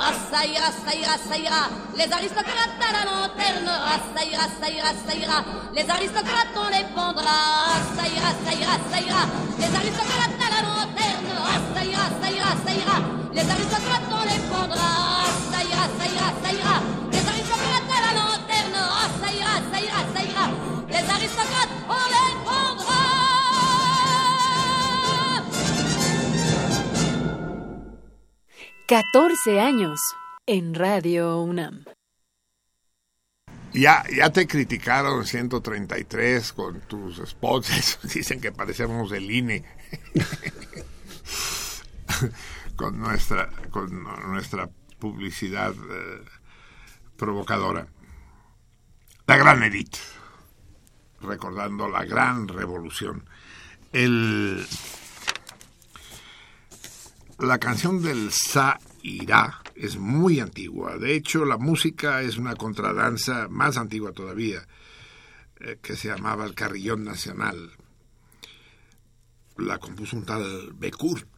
[0.00, 1.62] Ah, ça ira, ça ira, ça ira,
[1.96, 6.68] les aristocrates à la lanterne, ah, ça ira, ça ira, ça ira, les aristocrates on
[6.68, 7.38] les pendra,
[7.70, 9.22] ah, ça ira, ça ira, ça ira,
[9.58, 12.96] les aristocrates à la lanterne, ah, ça ira, ça ira,
[13.32, 16.76] les aristocrates on les pendra, ah, ça ira, ça ira, ça ira,
[17.10, 20.46] les aristocrates à la lanterne, ah, ça ira, ça ira, ça ira,
[20.88, 23.07] les aristocrates on les pendra.
[28.88, 30.00] 14 años
[30.46, 31.84] en Radio UNAM.
[33.74, 39.62] Ya, ya te criticaron 133 con tus spots, dicen que parecemos el INE.
[42.76, 46.24] con nuestra con nuestra publicidad eh,
[47.18, 47.88] provocadora.
[49.26, 49.98] La gran Edith,
[51.20, 53.28] recordando la gran revolución.
[53.92, 54.66] El,
[57.38, 60.98] la canción del Sa Irá es muy antigua.
[60.98, 64.66] De hecho, la música es una contradanza más antigua todavía,
[65.60, 67.70] eh, que se llamaba el Carrillón Nacional.
[69.56, 71.28] La compuso un tal Becourt,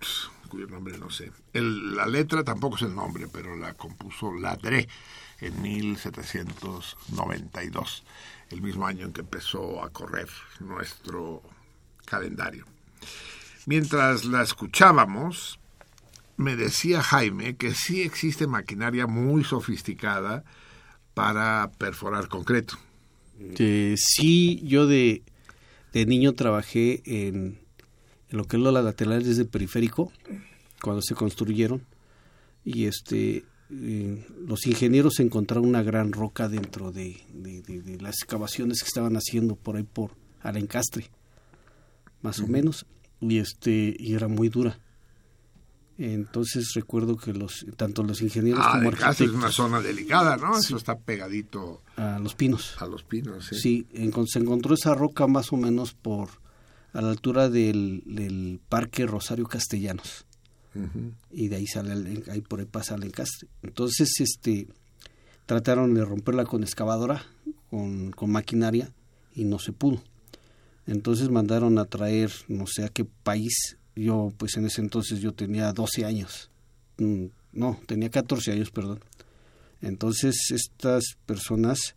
[0.48, 1.32] cuyo nombre no sé.
[1.52, 4.88] La letra tampoco es el nombre, pero la compuso Ladré
[5.40, 8.04] en 1792,
[8.50, 11.42] el mismo año en que empezó a correr nuestro
[12.06, 12.64] calendario.
[13.66, 15.59] Mientras la escuchábamos,
[16.40, 20.42] me decía Jaime que sí existe maquinaria muy sofisticada
[21.12, 22.78] para perforar concreto.
[23.38, 25.22] Eh, sí, yo de,
[25.92, 27.58] de niño trabajé en,
[28.30, 30.12] en lo que es los laterales de periférico,
[30.82, 31.82] cuando se construyeron,
[32.64, 38.88] y este eh, los ingenieros encontraron una gran roca dentro de, de, las excavaciones que
[38.88, 41.10] estaban haciendo por ahí por Alencastre,
[42.22, 42.46] más uh -huh.
[42.46, 42.86] o menos,
[43.20, 44.78] y este y era muy dura.
[46.02, 50.54] Entonces recuerdo que los tanto los ingenieros ah, como arquitectos es una zona delicada, ¿no?
[50.54, 50.68] Sí.
[50.68, 52.74] Eso está pegadito a los pinos.
[52.78, 53.56] A los pinos, sí.
[53.56, 56.30] Sí, en, se encontró esa roca más o menos por
[56.94, 60.24] a la altura del, del Parque Rosario Castellanos.
[60.74, 61.12] Uh -huh.
[61.30, 63.48] Y de ahí sale el, ahí por ahí pasa el encastre.
[63.62, 64.68] Entonces, este
[65.44, 67.26] trataron de romperla con excavadora,
[67.68, 68.90] con, con maquinaria
[69.34, 70.02] y no se pudo.
[70.86, 75.32] Entonces mandaron a traer no sé a qué país yo pues en ese entonces yo
[75.32, 76.50] tenía 12 años,
[77.52, 79.00] no, tenía 14 años, perdón.
[79.80, 81.94] Entonces estas personas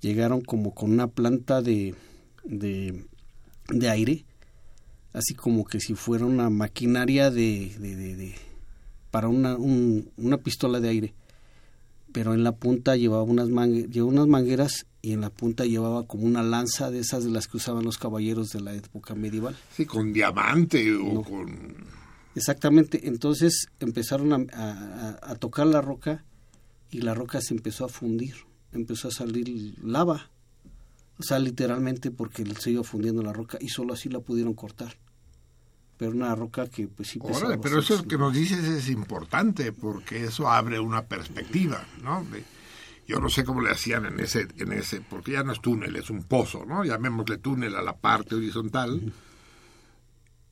[0.00, 1.94] llegaron como con una planta de,
[2.44, 3.04] de,
[3.68, 4.24] de aire,
[5.12, 8.34] así como que si fuera una maquinaria de, de, de,
[9.10, 11.14] para una, un, una pistola de aire.
[12.12, 16.24] Pero en la punta llevaba unas, llevaba unas mangueras y en la punta llevaba como
[16.24, 19.54] una lanza de esas de las que usaban los caballeros de la época medieval.
[19.76, 21.22] Sí, con diamante o no.
[21.22, 21.74] con...
[22.34, 26.24] Exactamente, entonces empezaron a, a, a, tocar la roca
[26.90, 28.34] y la roca se empezó a fundir,
[28.72, 30.30] empezó a salir lava,
[31.18, 34.96] o sea, literalmente porque se iba fundiendo la roca y solo así la pudieron cortar.
[35.98, 37.48] Pero una roca que pues sí pesaba.
[37.48, 42.24] Órale, pero eso que nos dices es importante porque eso abre una perspectiva, ¿no?
[42.32, 42.42] De,
[43.06, 45.96] yo no sé cómo le hacían en ese, en ese, porque ya no es túnel,
[45.96, 46.84] es un pozo, ¿no?
[46.84, 49.12] Llamémosle túnel a la parte horizontal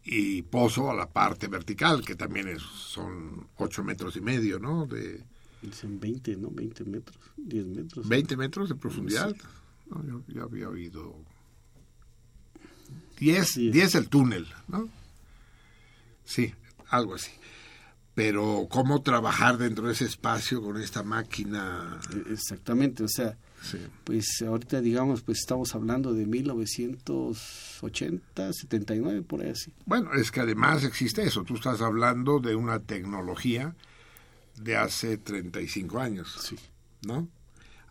[0.05, 4.87] y pozo a la parte vertical, que también es, son ocho metros y medio, ¿no?
[4.87, 5.25] De,
[5.63, 6.51] Dicen 20, ¿no?
[6.51, 8.09] 20 metros, 10 metros.
[8.09, 9.33] 20 metros de profundidad.
[9.89, 11.25] No, yo, yo, había oído
[13.19, 14.89] 10, 10 el túnel, ¿no?
[16.25, 16.53] Sí,
[16.89, 17.31] algo así.
[18.15, 21.99] Pero cómo trabajar dentro de ese espacio con esta máquina.
[22.31, 23.79] Exactamente, o sea, Sí.
[24.05, 29.73] pues ahorita digamos, pues estamos hablando de 1980, 79, por ahí así.
[29.87, 31.45] Bueno, es que además existe eso.
[31.45, 33.75] Tú estás hablando de una tecnología
[34.57, 36.57] de hace 35 años, Sí,
[37.03, 37.29] ¿no?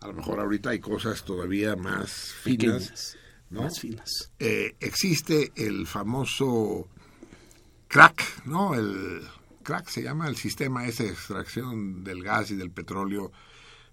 [0.02, 2.12] A lo mejor ahorita hay cosas todavía más
[2.44, 3.16] finas,
[3.50, 3.64] ¿no?
[3.64, 4.32] más finas.
[4.40, 6.88] Eh, existe el famoso
[7.88, 8.74] crack, ¿no?
[8.74, 9.22] El
[9.62, 13.32] crack se llama el sistema ese de extracción del gas y del petróleo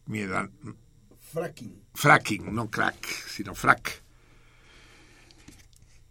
[0.07, 0.51] mieda-
[1.33, 1.83] Fracking.
[1.95, 4.03] fracking, no crack, sino frack.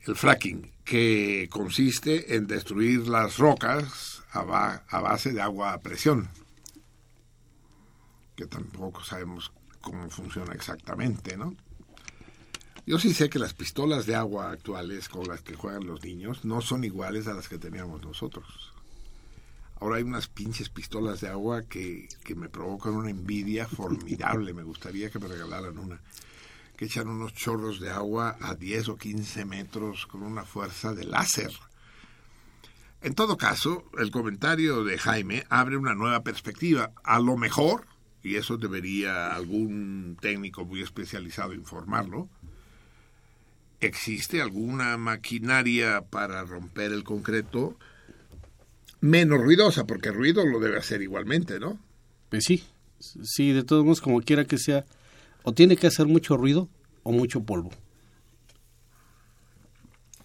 [0.01, 5.81] El fracking, que consiste en destruir las rocas a, ba- a base de agua a
[5.81, 6.29] presión,
[8.35, 9.51] que tampoco sabemos
[9.81, 11.55] cómo funciona exactamente, ¿no?
[12.85, 16.45] Yo sí sé que las pistolas de agua actuales con las que juegan los niños
[16.45, 18.73] no son iguales a las que teníamos nosotros.
[19.79, 24.53] Ahora hay unas pinches pistolas de agua que, que me provocan una envidia formidable.
[24.53, 25.99] Me gustaría que me regalaran una.
[26.75, 31.05] Que echan unos chorros de agua a 10 o 15 metros con una fuerza de
[31.05, 31.51] láser.
[33.01, 36.91] En todo caso, el comentario de Jaime abre una nueva perspectiva.
[37.03, 37.85] A lo mejor,
[38.23, 42.29] y eso debería algún técnico muy especializado informarlo,
[43.79, 47.77] existe alguna maquinaria para romper el concreto
[49.01, 51.79] menos ruidosa, porque ruido lo debe hacer igualmente, ¿no?
[52.29, 52.63] Pues sí,
[52.99, 54.85] sí, de todos modos, como quiera que sea,
[55.43, 56.67] o tiene que hacer mucho ruido
[57.03, 57.71] o mucho polvo.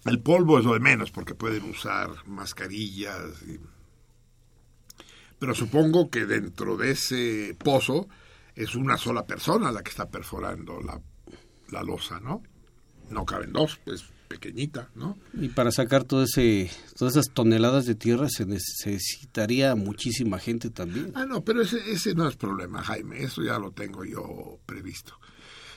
[0.05, 3.41] El polvo es lo de menos, porque pueden usar mascarillas.
[3.47, 3.59] y-
[5.39, 8.07] Pero supongo que dentro de ese pozo
[8.55, 10.99] es una sola persona la que está perforando la,
[11.69, 12.43] la losa, ¿no?
[13.09, 14.03] No caben dos, pues
[14.33, 15.17] pequeñita, ¿no?
[15.33, 21.11] Y para sacar todo ese, todas esas toneladas de tierra se necesitaría muchísima gente también.
[21.13, 23.23] Ah, no, pero ese, ese no es problema, Jaime.
[23.23, 25.19] Eso ya lo tengo yo previsto.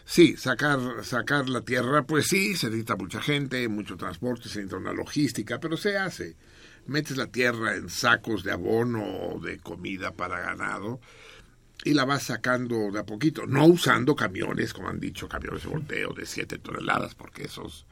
[0.06, 4.76] Sí, sacar, sacar la tierra, pues sí, se necesita mucha gente, mucho transporte, se necesita
[4.76, 6.36] una logística, pero se hace.
[6.86, 11.00] Metes la tierra en sacos de abono o de comida para ganado
[11.84, 15.68] y la vas sacando de a poquito, no usando camiones, como han dicho, camiones de
[15.68, 17.86] volteo de 7 toneladas, porque esos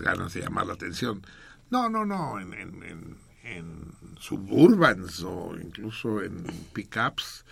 [0.00, 1.22] ganas de llamar la atención.
[1.70, 7.44] No, no, no, en, en, en, en suburbans o incluso en pickups.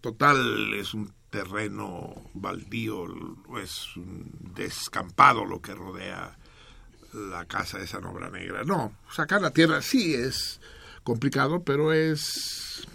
[0.00, 3.06] Total, es un terreno baldío,
[3.62, 6.36] es un descampado lo que rodea
[7.12, 8.64] la casa de San Obra Negra.
[8.64, 10.60] No, sacar la tierra sí es
[11.04, 12.86] complicado, pero es,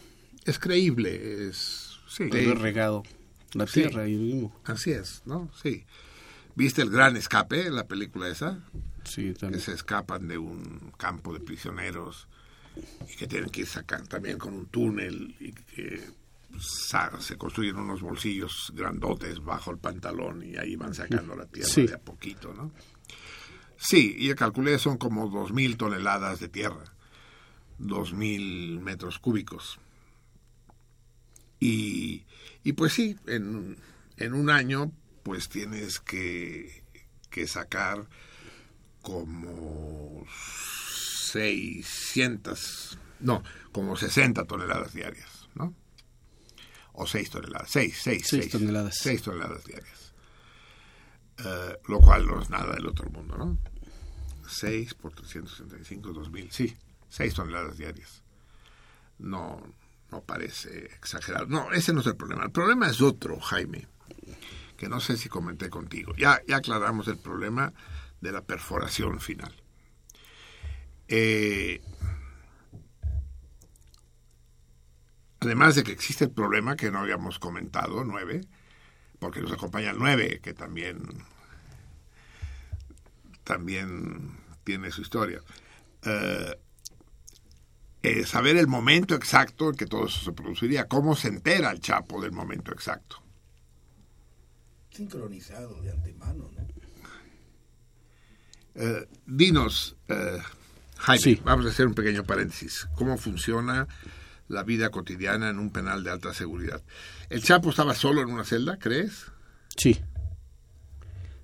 [0.46, 2.00] es creíble, es...
[2.08, 3.04] Sí, Todo es regado.
[3.54, 3.82] La Sí.
[3.82, 4.56] tierra ahí mismo.
[4.66, 5.50] así es, ¿no?
[5.62, 5.86] Sí.
[6.56, 8.60] ¿Viste el gran escape, la película esa?
[9.04, 9.62] Sí, que también.
[9.62, 12.28] se escapan de un campo de prisioneros
[13.12, 16.02] y que tienen que ir sacar también con un túnel y que
[16.60, 21.70] sa- se construyen unos bolsillos grandotes bajo el pantalón y ahí van sacando la tierra
[21.70, 21.88] Sí.
[21.88, 22.72] de a poquito, ¿no?
[23.78, 26.86] Sí, y yo calculé son como 2.000 toneladas de tierra,
[27.78, 29.78] 2.000 metros cúbicos.
[31.60, 32.26] Y,
[32.64, 33.78] y pues sí, en,
[34.18, 34.92] en un año
[35.26, 36.86] pues tienes que,
[37.32, 38.08] que sacar
[39.02, 40.24] como
[41.32, 45.74] 600, no, como 60 toneladas diarias, ¿no?
[46.94, 49.00] O 6 toneladas, 6, 6, Seis toneladas.
[49.00, 50.14] 6 toneladas diarias.
[51.40, 53.58] Eh, lo cual no es nada del otro mundo, ¿no?
[54.48, 56.78] 6 por 365, 2000, sí,
[57.10, 58.22] 6 toneladas diarias.
[59.18, 59.60] No,
[60.12, 61.48] no parece exagerado.
[61.48, 62.44] No, ese no es el problema.
[62.44, 63.88] El problema es otro, Jaime,
[64.78, 66.14] que no sé si comenté contigo.
[66.16, 67.74] Ya, ya aclaramos el problema
[68.22, 69.54] de la perforación final.
[71.08, 71.82] Eh,
[75.40, 78.42] además de que existe el problema que no habíamos comentado, nueve,
[79.20, 81.02] porque nos acompaña el nueve, que también,
[83.44, 85.42] también tiene su historia.
[86.04, 86.60] Eh,
[88.04, 91.80] eh, saber el momento exacto en que todo eso se produciría, cómo se entera el
[91.80, 93.25] Chapo del momento exacto.
[94.96, 96.66] Sincronizado de antemano, ¿no?
[98.76, 100.38] Eh, dinos, eh,
[100.98, 101.42] Jaime, Sí.
[101.44, 102.88] vamos a hacer un pequeño paréntesis.
[102.96, 103.88] ¿Cómo funciona
[104.48, 106.82] la vida cotidiana en un penal de alta seguridad?
[107.30, 109.26] ¿El Chapo estaba solo en una celda, crees?
[109.78, 110.00] Sí.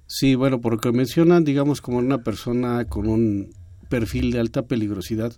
[0.08, 3.54] Sí, bueno, por lo que mencionan, digamos, como una persona con un
[3.90, 5.34] perfil de alta peligrosidad,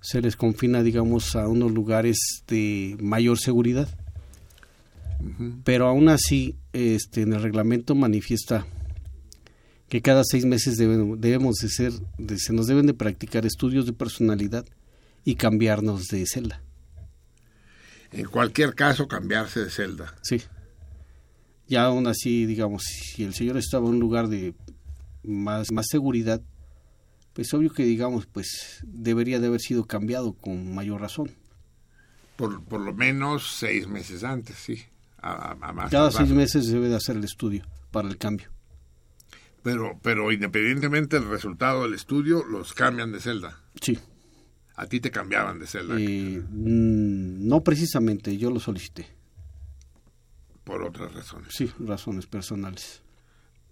[0.00, 2.16] se les confina, digamos, a unos lugares
[2.48, 3.88] de mayor seguridad.
[5.64, 8.66] Pero aún así, este, en el reglamento manifiesta
[9.88, 13.86] que cada seis meses debe- debemos de ser, de- se nos deben de practicar estudios
[13.86, 14.64] de personalidad
[15.24, 16.62] y cambiarnos de celda.
[18.12, 20.14] En cualquier caso, cambiarse de celda.
[20.22, 20.42] Sí.
[21.68, 24.54] Ya aún así, digamos, si el señor estaba en un lugar de
[25.22, 26.40] más, más seguridad,
[27.32, 31.30] pues obvio que, digamos, pues debería de haber sido cambiado con mayor razón.
[32.36, 34.82] Por, por lo menos seis meses antes, sí.
[35.22, 38.48] A, a más Cada seis meses se debe de hacer el estudio para el cambio.
[39.62, 43.60] Pero, pero independientemente del resultado del estudio, los cambian de celda.
[43.80, 43.98] Sí.
[44.76, 49.06] A ti te cambiaban de celda Eh, mm, no precisamente, yo lo solicité.
[50.64, 51.52] por otras razones.
[51.54, 53.02] Sí, razones personales.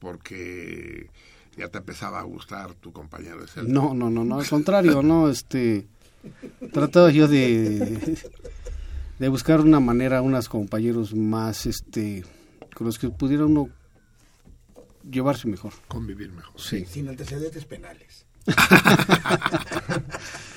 [0.00, 1.08] Porque
[1.56, 3.72] ya te empezaba a gustar tu compañero de celda.
[3.72, 5.86] No, no, no, no, al contrario, no, este,
[6.72, 8.18] trataba yo de,
[9.18, 12.24] de buscar una manera, unos compañeros más, este,
[12.74, 13.68] con los que pudiera uno
[15.08, 15.72] llevarse mejor.
[15.88, 16.60] Convivir mejor.
[16.60, 16.84] Sí.
[16.86, 18.24] Sin antecedentes penales.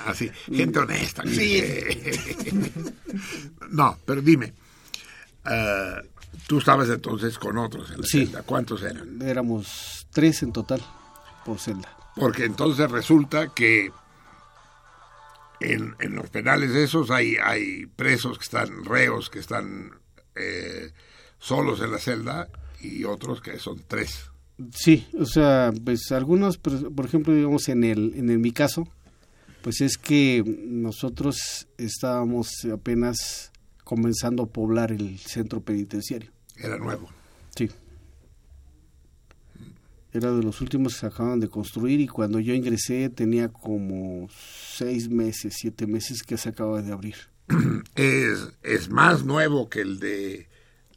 [0.06, 1.22] Así, gente honesta.
[1.26, 1.62] Sí.
[3.70, 4.52] no, pero dime,
[5.50, 5.94] eh,
[6.46, 8.26] tú estabas entonces con otros en la Sí.
[8.26, 8.42] celda.
[8.42, 9.20] ¿Cuántos eran?
[9.22, 10.82] Éramos tres en total
[11.44, 11.88] por celda.
[12.16, 13.90] Porque entonces resulta que
[15.62, 19.92] en, en los penales esos hay, hay presos que están, reos que están
[20.34, 20.92] eh,
[21.38, 22.48] solos en la celda
[22.80, 24.30] y otros que son tres.
[24.74, 28.86] Sí, o sea, pues algunos, por por ejemplo, digamos en el, en el mi caso,
[29.62, 33.52] pues es que nosotros estábamos apenas
[33.84, 36.30] comenzando a poblar el centro penitenciario.
[36.56, 37.08] Era nuevo.
[37.56, 37.70] Sí.
[40.12, 44.28] Era de los últimos que se acaban de construir y cuando yo ingresé tenía como
[44.30, 47.14] seis meses, siete meses que se acaba de abrir.
[47.94, 50.48] ¿Es, ¿Es más nuevo que el de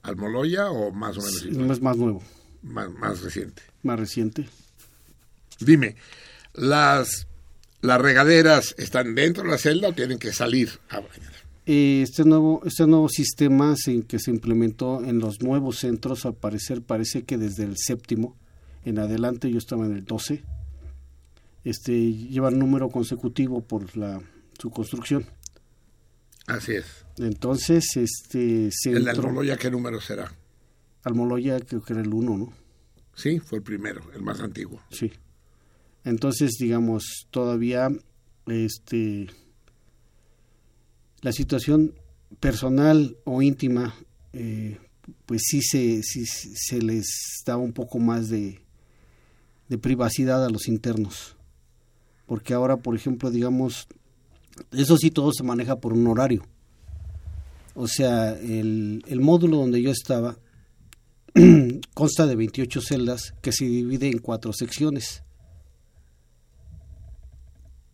[0.04, 2.22] Almoloya o más o menos Sí, es más nuevo,
[2.62, 3.62] más, más reciente?
[3.84, 4.48] más reciente.
[5.60, 5.96] Dime,
[6.54, 7.28] ¿las,
[7.82, 11.34] ¿las regaderas están dentro de la celda o tienen que salir a bañar?
[11.66, 13.76] Eh, Este nuevo, este nuevo sistema
[14.08, 18.36] que se implementó en los nuevos centros, al parecer parece que desde el séptimo
[18.86, 20.44] en adelante, yo estaba en el 12,
[21.64, 24.22] este, lleva número consecutivo por la,
[24.60, 25.26] su construcción.
[26.48, 27.06] Así es.
[27.18, 30.32] Entonces, este ¿El Almoloya qué número será?
[31.04, 32.54] Almoloya creo que era el 1, ¿no?
[33.16, 34.82] Sí, fue el primero, el más antiguo.
[34.92, 35.12] Sí.
[36.04, 37.90] Entonces, digamos, todavía
[38.46, 39.28] este
[41.22, 41.96] la situación
[42.40, 43.96] personal o íntima,
[44.34, 44.78] eh,
[45.26, 47.08] pues sí se, sí se les
[47.46, 48.65] daba un poco más de,
[49.70, 51.36] de privacidad a los internos.
[52.26, 53.88] Porque ahora, por ejemplo, digamos,
[54.72, 56.46] eso sí todo se maneja por un horario.
[57.76, 60.38] O sea, el, el módulo donde yo estaba
[61.94, 65.24] consta de 28 celdas que se divide en cuatro secciones.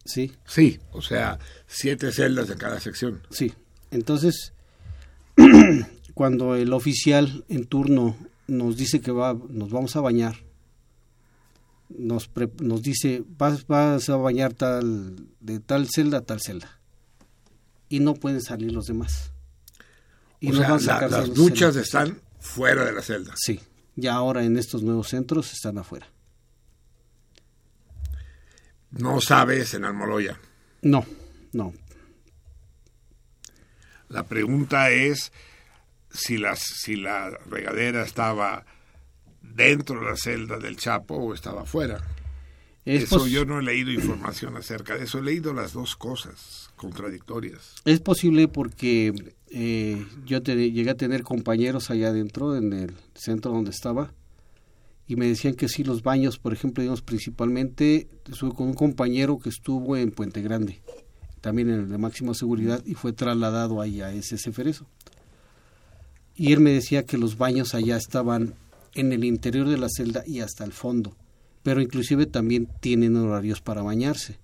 [0.05, 3.21] Sí, Sí, o sea, siete celdas de cada sección.
[3.29, 3.53] sí.
[3.91, 4.53] Entonces,
[6.13, 8.15] cuando el oficial en turno
[8.47, 10.37] nos dice que va, nos vamos a bañar,
[11.97, 16.79] nos, pre- nos dice, vas, vas a bañar tal, de tal celda a tal celda.
[17.89, 19.31] Y no pueden salir los demás.
[20.39, 21.85] Y o sea, van a la- las duchas celdas.
[21.85, 23.33] están fuera de la celda.
[23.35, 23.59] Sí,
[23.95, 26.07] ya ahora en estos nuevos centros están afuera.
[28.91, 30.39] No sabes en Almoloya.
[30.81, 31.05] No,
[31.53, 31.73] no.
[34.09, 35.31] La pregunta es
[36.11, 38.65] si, las, si la regadera estaba
[39.41, 41.99] dentro de la celda del Chapo o estaba fuera.
[42.85, 45.19] Es, eso yo no he leído información acerca de eso.
[45.19, 47.75] He leído las dos cosas contradictorias.
[47.85, 49.13] es posible porque
[49.51, 54.11] eh, yo te- llegué a tener compañeros allá adentro, en el centro donde estaba,
[55.07, 59.37] y me decían que sí, los baños, por ejemplo, digamos, principalmente, estuve con un compañero
[59.37, 60.81] que estuvo en Puente Grande,
[61.41, 64.87] también en el de máxima seguridad, y fue trasladado ahí a ese Ceferezo.
[66.35, 68.55] Y él me decía que los baños allá estaban
[68.93, 71.15] en el interior de la celda y hasta el fondo,
[71.63, 74.39] pero inclusive también tienen horarios para bañarse.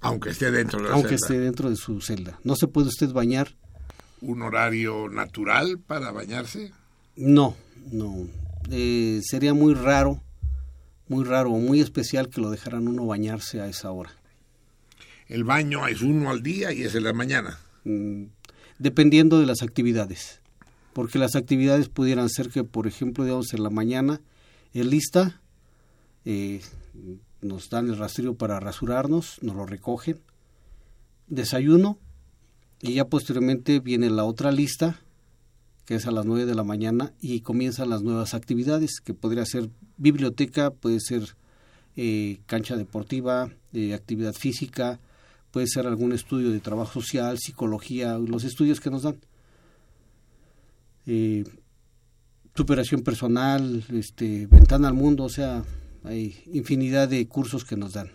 [0.00, 1.26] Aunque esté dentro de la aunque celda.
[1.26, 2.38] esté dentro de su celda.
[2.44, 3.54] ¿No se puede usted bañar?
[4.20, 6.72] ¿Un horario natural para bañarse?
[7.16, 7.56] No,
[7.90, 8.26] no.
[8.70, 10.22] Eh, sería muy raro,
[11.08, 14.12] muy raro o muy especial que lo dejaran uno bañarse a esa hora.
[15.28, 17.58] El baño es uno al día y es en la mañana.
[17.84, 18.24] Mm,
[18.78, 20.39] dependiendo de las actividades.
[20.92, 24.20] Porque las actividades pudieran ser que, por ejemplo, digamos, en la mañana
[24.72, 25.40] es lista,
[26.24, 26.60] eh,
[27.42, 30.20] nos dan el rastrillo para rasurarnos, nos lo recogen,
[31.28, 31.98] desayuno,
[32.82, 35.00] y ya posteriormente viene la otra lista,
[35.84, 39.44] que es a las 9 de la mañana, y comienzan las nuevas actividades, que podría
[39.44, 41.36] ser biblioteca, puede ser
[41.96, 45.00] eh, cancha deportiva, eh, actividad física,
[45.50, 49.18] puede ser algún estudio de trabajo social, psicología, los estudios que nos dan.
[51.12, 51.42] Eh,
[52.54, 55.64] superación personal, este, ventana al mundo, o sea,
[56.04, 58.12] hay infinidad de cursos que nos dan.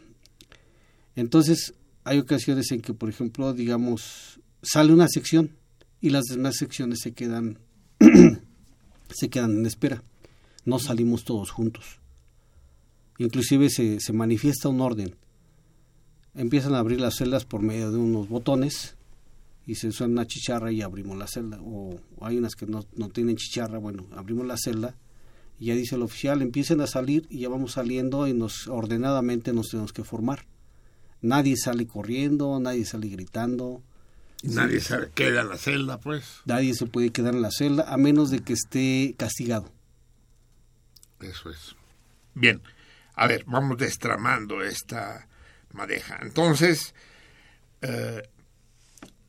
[1.17, 1.73] Entonces,
[2.05, 5.51] hay ocasiones en que, por ejemplo, digamos, sale una sección
[5.99, 7.59] y las demás secciones se quedan
[9.13, 10.01] se quedan en espera.
[10.63, 11.99] No salimos todos juntos.
[13.17, 15.17] Inclusive se, se manifiesta un orden.
[16.33, 18.95] Empiezan a abrir las celdas por medio de unos botones
[19.65, 21.59] y se suena una chicharra y abrimos la celda.
[21.61, 24.95] O, hay unas que no, no tienen chicharra, bueno, abrimos la celda
[25.59, 29.53] y ya dice el oficial, empiecen a salir y ya vamos saliendo y nos ordenadamente
[29.53, 30.45] nos tenemos que formar.
[31.21, 33.81] Nadie sale corriendo, nadie sale gritando.
[34.43, 36.41] Nadie se queda en la celda, pues.
[36.45, 39.71] Nadie se puede quedar en la celda a menos de que esté castigado.
[41.21, 41.75] Eso es.
[42.35, 42.61] Bien,
[43.15, 45.27] a ver, vamos destramando esta
[45.71, 46.19] madeja.
[46.21, 46.93] Entonces,
[47.81, 48.21] eh,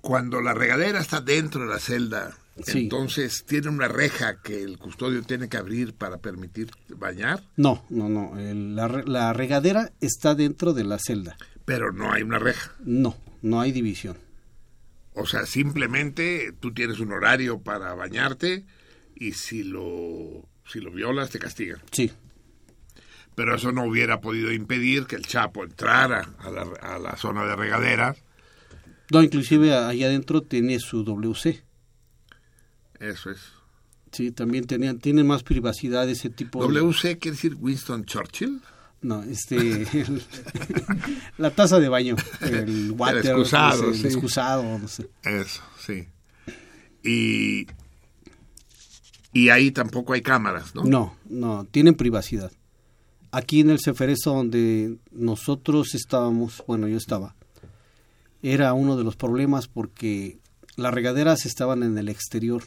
[0.06, 2.78] cuando la regadera está dentro de la celda, Sí.
[2.84, 8.08] entonces tiene una reja que el custodio tiene que abrir para permitir bañar, No, no,
[8.08, 8.38] no.
[8.38, 11.36] el- la, la regadera está dentro de la celda.
[11.64, 12.70] pero no hay una reja.
[12.84, 14.16] No, no hay división.
[15.14, 18.64] O sea, simplemente tú tienes un horario para bañarte
[19.16, 21.80] y si lo, si lo violas te castigan.
[21.90, 22.12] Sí,
[23.34, 27.44] Pero eso no hubiera podido impedir que el Chapo entrara a la, a la zona
[27.44, 28.14] de regadera.
[29.10, 31.62] No, inclusive allá adentro tiene su WC.
[33.00, 33.38] Eso es.
[34.12, 36.60] Sí, también tenía, tiene más privacidad ese tipo.
[36.66, 38.60] de- WC quiere decir Winston Churchill.
[39.02, 39.56] No, este.
[40.00, 40.22] el-
[41.38, 42.16] la taza de baño.
[42.40, 43.18] El water.
[43.26, 44.06] excusado, no sé, el sí.
[44.06, 45.08] excusado, no sé.
[45.22, 46.08] Eso, sí.
[47.04, 47.66] Y,
[49.32, 50.82] y ahí tampoco hay cámaras, ¿no?
[50.84, 52.50] No, no, tienen privacidad.
[53.30, 57.35] Aquí en el Ceferezo donde nosotros estábamos, bueno, yo estaba,
[58.42, 60.38] era uno de los problemas porque
[60.76, 62.64] las regaderas estaban en el exterior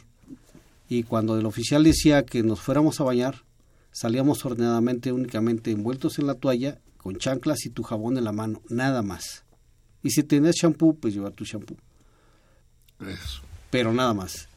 [0.88, 3.44] y cuando el oficial decía que nos fuéramos a bañar,
[3.92, 8.60] salíamos ordenadamente únicamente envueltos en la toalla, con chanclas y tu jabón en la mano,
[8.68, 9.44] nada más.
[10.02, 11.76] Y si tenías champú, pues lleva tu champú,
[13.00, 13.42] Eso.
[13.70, 14.48] pero nada más.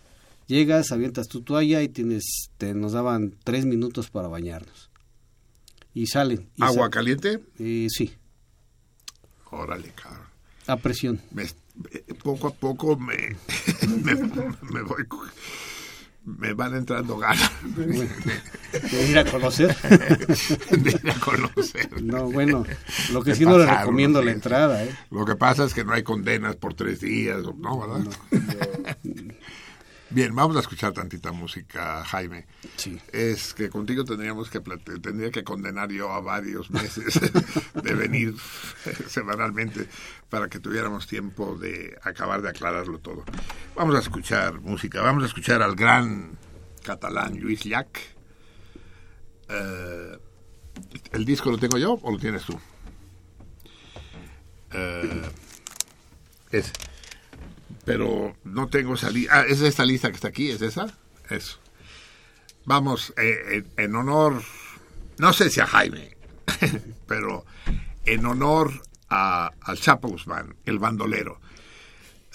[0.48, 4.90] Llegas, avientas tu toalla y tienes, te, nos daban tres minutos para bañarnos.
[5.94, 6.50] Y salen.
[6.58, 7.40] y ¿Agua caliente?
[7.60, 8.14] Eh, sí,
[9.52, 10.23] Órale, cabrón.
[10.68, 11.20] A presión.
[11.32, 13.16] Me- eh, poco a poco me,
[14.04, 15.06] me, me voy...
[16.26, 19.76] Me van entrando ganas De ir a conocer.
[20.72, 22.02] de ir a conocer.
[22.02, 22.64] No, bueno,
[23.12, 24.96] lo que Me sí no le recomiendo la entrada, ¿eh?
[25.12, 27.78] Lo que pasa es que no hay condenas por tres días, ¿no?
[27.78, 28.10] ¿Verdad?
[30.14, 32.46] Bien, vamos a escuchar tantita música, Jaime.
[32.76, 33.02] Sí.
[33.12, 37.20] Es que contigo tendríamos que tendría que condenar yo a varios meses
[37.74, 38.36] de venir
[39.08, 39.88] semanalmente
[40.30, 43.26] para que tuviéramos tiempo de acabar de aclararlo todo.
[43.76, 46.38] Vamos a escuchar música, vamos a escuchar al gran
[46.84, 47.98] catalán Luis Llach.
[49.50, 50.18] Eh,
[51.12, 52.60] ¿El disco lo tengo yo o lo tienes tú?
[54.74, 55.22] Eh,
[56.52, 56.72] es,
[57.86, 59.40] pero no tengo esa lista.
[59.40, 60.50] Ah, ¿es esta lista que está aquí?
[60.50, 60.88] ¿Es esa?
[61.30, 61.60] Eso.
[62.66, 64.42] Vamos, eh, en, honor,
[65.18, 66.16] no sé si a Jaime,
[67.08, 67.46] pero
[68.06, 68.72] en honor
[69.10, 71.40] a, al Chapo Guzmán, el bandolero.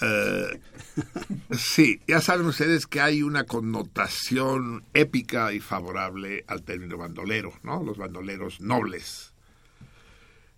[0.01, 0.59] Eh,
[1.51, 7.83] sí, ya saben ustedes que hay una connotación épica y favorable al término bandolero, ¿no?
[7.83, 9.33] Los bandoleros nobles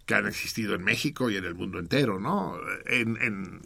[0.05, 2.57] que han existido en México y en el mundo entero, ¿no?
[2.87, 3.61] En,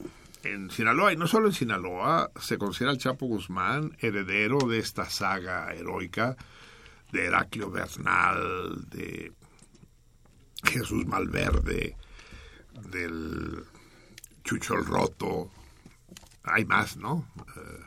[0.46, 5.10] en Sinaloa, y no solo en Sinaloa, se considera al Chapo Guzmán heredero de esta
[5.10, 6.36] saga heroica
[7.12, 9.32] de Heraclio Bernal, de
[10.64, 11.96] Jesús Malverde,
[12.92, 13.64] del
[14.44, 15.52] Chucho el Roto.
[16.44, 17.28] Hay más, ¿no?
[17.56, 17.84] Eh,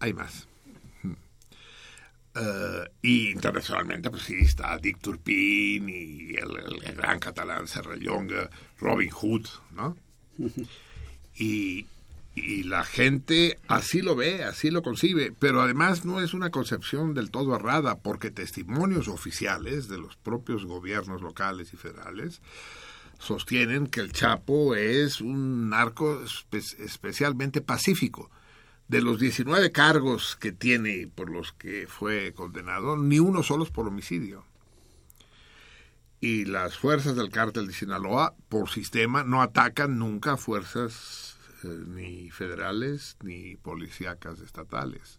[0.00, 0.48] hay más.
[2.36, 8.28] Eh, y internacionalmente, pues sí, está Dick Turpin y el, el- el gran catalán Serrallong,
[8.80, 9.96] Robin Hood, ¿no?
[11.36, 11.86] Y,
[12.64, 17.30] la gente así lo ve, así lo concibe, pero además no es una concepción del
[17.30, 22.40] todo errada, porque testimonios oficiales de los propios gobiernos locales y federales
[23.20, 28.30] sostienen que el Chapo es un narco espe- especialmente pacífico.
[28.88, 33.70] De los 19 cargos que tiene por los que fue condenado, ni uno solo es
[33.70, 34.44] por homicidio.
[36.20, 42.30] Y las fuerzas del cártel de Sinaloa, por sistema, no atacan nunca fuerzas eh, ni
[42.30, 45.18] federales ni policíacas estatales.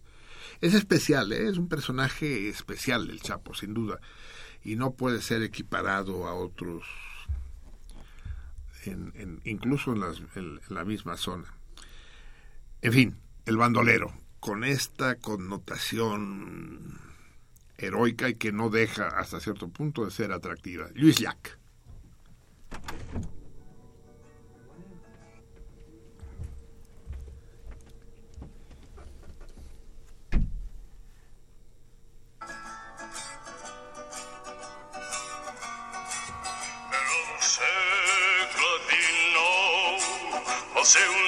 [0.61, 1.47] Es especial, ¿eh?
[1.49, 3.99] es un personaje especial el Chapo, sin duda,
[4.63, 6.83] y no puede ser equiparado a otros
[8.85, 11.45] en- en- incluso en, las- en la misma zona.
[12.81, 16.99] En fin, el bandolero, con esta connotación
[17.77, 20.89] heroica y que no deja hasta cierto punto de ser atractiva.
[20.93, 21.57] Luis Llach.
[40.97, 41.25] El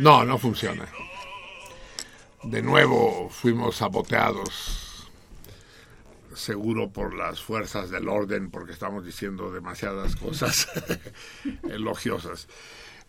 [0.00, 0.88] No, no funciona.
[2.42, 5.10] De nuevo fuimos saboteados,
[6.34, 10.68] seguro por las fuerzas del orden, porque estamos diciendo demasiadas cosas
[11.68, 12.48] elogiosas.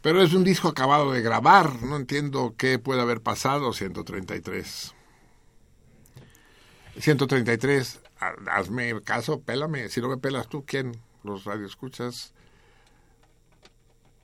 [0.01, 4.93] Pero es un disco acabado de grabar, no entiendo qué puede haber pasado, 133.
[6.99, 10.97] 133, ha- hazme caso, pélame, si no me pelas tú, ¿quién?
[11.23, 12.33] Los radioescuchas.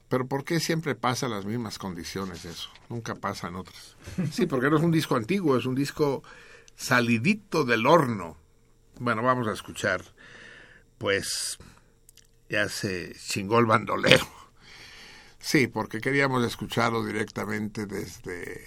[0.10, 2.70] Pero ¿por qué siempre pasa las mismas condiciones eso?
[2.89, 3.97] Nunca pasan otras.
[4.32, 6.24] Sí, porque no es un disco antiguo, es un disco
[6.76, 8.38] salidito del horno.
[8.99, 10.01] Bueno, vamos a escuchar,
[10.97, 11.58] pues
[12.49, 14.26] ya se chingó el bandolero.
[15.39, 18.66] Sí, porque queríamos escucharlo directamente desde,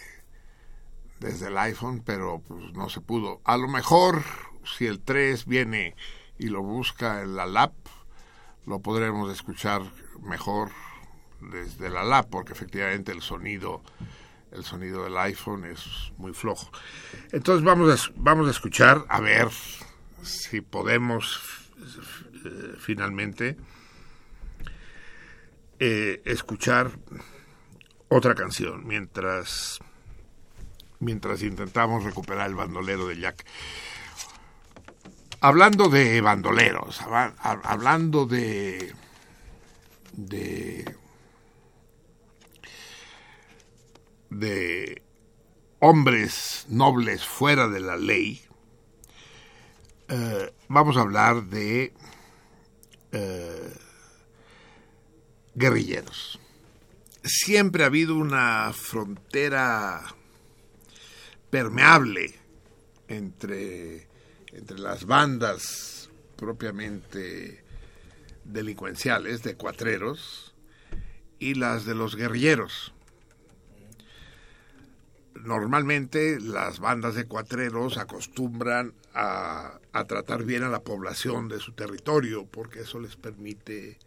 [1.19, 3.41] desde el iPhone, pero pues no se pudo.
[3.45, 4.23] A lo mejor,
[4.77, 5.97] si el 3 viene
[6.39, 7.75] y lo busca en la lap,
[8.67, 9.83] lo podremos escuchar
[10.23, 10.71] mejor
[11.41, 13.83] desde la lap, porque efectivamente el sonido,
[14.53, 16.71] el sonido del iPhone es muy flojo.
[17.33, 19.49] Entonces vamos a, vamos a escuchar, a ver
[20.23, 21.41] si podemos
[22.45, 23.57] eh, finalmente
[25.79, 26.91] eh, escuchar
[28.09, 29.79] otra canción mientras
[30.99, 33.47] mientras intentamos recuperar el bandolero de Jack.
[35.41, 38.95] Hablando de bandoleros, hab- hab- hablando de
[40.13, 40.97] de
[44.31, 45.03] de
[45.81, 48.43] hombres nobles fuera de la ley,
[50.09, 51.93] eh, vamos a hablar de
[53.13, 53.75] eh,
[55.55, 56.41] guerrilleros.
[57.23, 60.03] Siempre ha habido una frontera
[61.51, 62.35] permeable
[63.09, 64.09] entre,
[64.53, 67.63] entre las bandas propiamente
[68.45, 70.55] delincuenciales de cuatreros
[71.39, 72.93] y las de los guerrilleros.
[75.45, 81.73] Normalmente las bandas de cuatreros acostumbran a, a tratar bien a la población de su
[81.73, 83.99] territorio porque eso les permite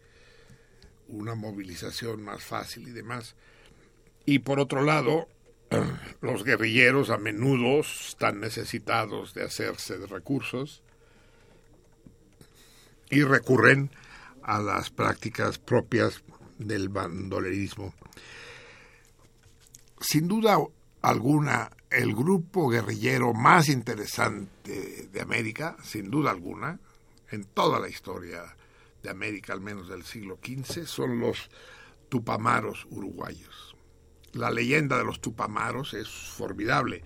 [1.08, 3.36] una movilización más fácil y demás.
[4.26, 5.28] Y por otro lado,
[6.20, 10.82] los guerrilleros a menudo están necesitados de hacerse de recursos
[13.10, 13.90] y recurren
[14.42, 16.22] a las prácticas propias
[16.58, 17.94] del bandolerismo.
[20.00, 20.58] Sin duda
[21.04, 26.80] alguna, el grupo guerrillero más interesante de América, sin duda alguna,
[27.30, 28.56] en toda la historia
[29.02, 31.50] de América, al menos del siglo XV, son los
[32.08, 33.76] tupamaros uruguayos.
[34.32, 37.02] La leyenda de los tupamaros es formidable.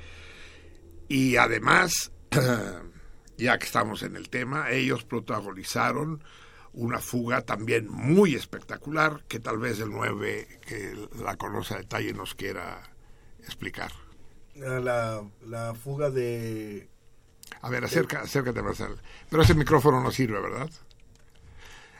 [1.08, 2.12] Y además,
[3.36, 6.22] ya que estamos en el tema, ellos protagonizaron
[6.72, 12.12] una fuga también muy espectacular que tal vez el 9 que la conoce a detalle
[12.12, 12.92] nos quiera
[13.48, 13.92] explicar.
[14.54, 16.88] La, la fuga de...
[17.62, 18.96] A ver, acerca, acércate, Marcel.
[19.28, 20.70] Pero ese micrófono no sirve, ¿verdad?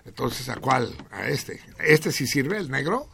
[0.05, 0.94] Entonces, ¿a cuál?
[1.11, 1.61] A este.
[1.78, 3.09] ¿Este sí sirve, el negro?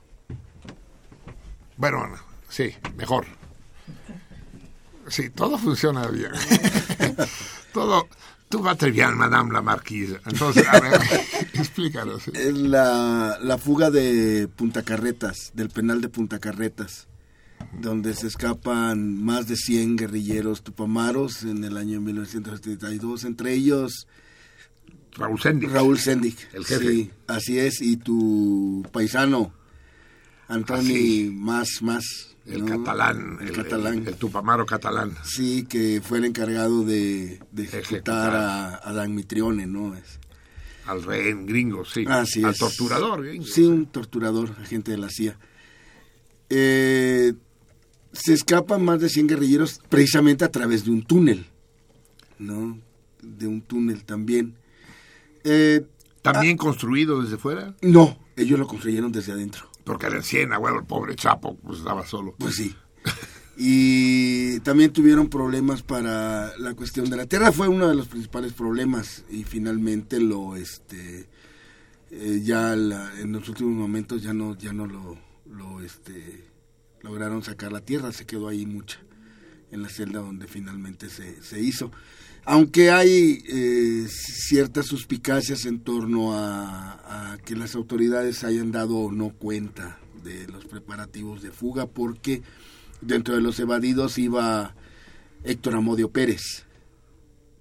[1.76, 3.26] Bueno, Ana, sí, mejor.
[5.08, 6.32] Sí, todo funciona bien.
[7.72, 8.08] todo,
[8.48, 10.20] tú va bien, Madame la Marquise.
[10.26, 11.00] Entonces, a ver,
[11.54, 12.28] explícanos.
[12.28, 17.08] Es la, la fuga de Punta Carretas, del penal de Punta Carretas,
[17.80, 24.06] donde se escapan más de 100 guerrilleros tupamaros en el año 1972, entre ellos
[25.16, 25.70] Raúl Sendic.
[25.70, 26.36] Raúl Sendic.
[26.54, 26.88] El jefe.
[26.92, 29.52] Sí, así es, y tu paisano,
[30.48, 32.04] Antoni más, más.
[32.46, 32.78] El ¿no?
[32.78, 33.98] catalán, El, el, catalán.
[34.00, 35.14] el- el tupamaro catalán.
[35.24, 38.34] Sí, que fue el encargado de, de ejecutar, Ejecutar.
[38.36, 39.94] a, a Dan Mitrione, ¿no?
[39.94, 40.18] Es,
[40.84, 42.04] Al rehén gringo, sí.
[42.06, 42.58] Así Al es.
[42.58, 43.46] torturador gringo.
[43.46, 45.38] Sí, un torturador, agente de la CIA.
[46.50, 47.32] eh,
[48.14, 51.46] se escapan más de 100 guerrilleros precisamente a través de un túnel,
[52.38, 52.78] ¿no?
[53.22, 54.54] De un túnel también.
[55.44, 55.84] Eh,
[56.22, 57.74] ¿También construido desde fuera?
[57.82, 59.68] no, ellos lo construyeron desde adentro.
[59.84, 62.34] Porque en Siena, bueno, el pobre Chapo pues estaba solo.
[62.38, 62.74] Pues sí.
[63.56, 68.52] Y también tuvieron problemas para la cuestión de la tierra, fue uno de los principales
[68.52, 71.28] problemas y finalmente lo, este,
[72.10, 75.16] eh, ya la- en los últimos momentos ya no, ya no lo,
[75.48, 76.42] lo, este,
[77.04, 78.98] lograron sacar la tierra, se quedó ahí mucha
[79.70, 81.92] en la celda donde finalmente se, se hizo.
[82.46, 89.12] Aunque hay eh, ciertas suspicacias en torno a, a que las autoridades hayan dado o
[89.12, 92.42] no cuenta de los preparativos de fuga, porque
[93.00, 94.74] dentro de los evadidos iba
[95.44, 96.64] Héctor Amodio Pérez.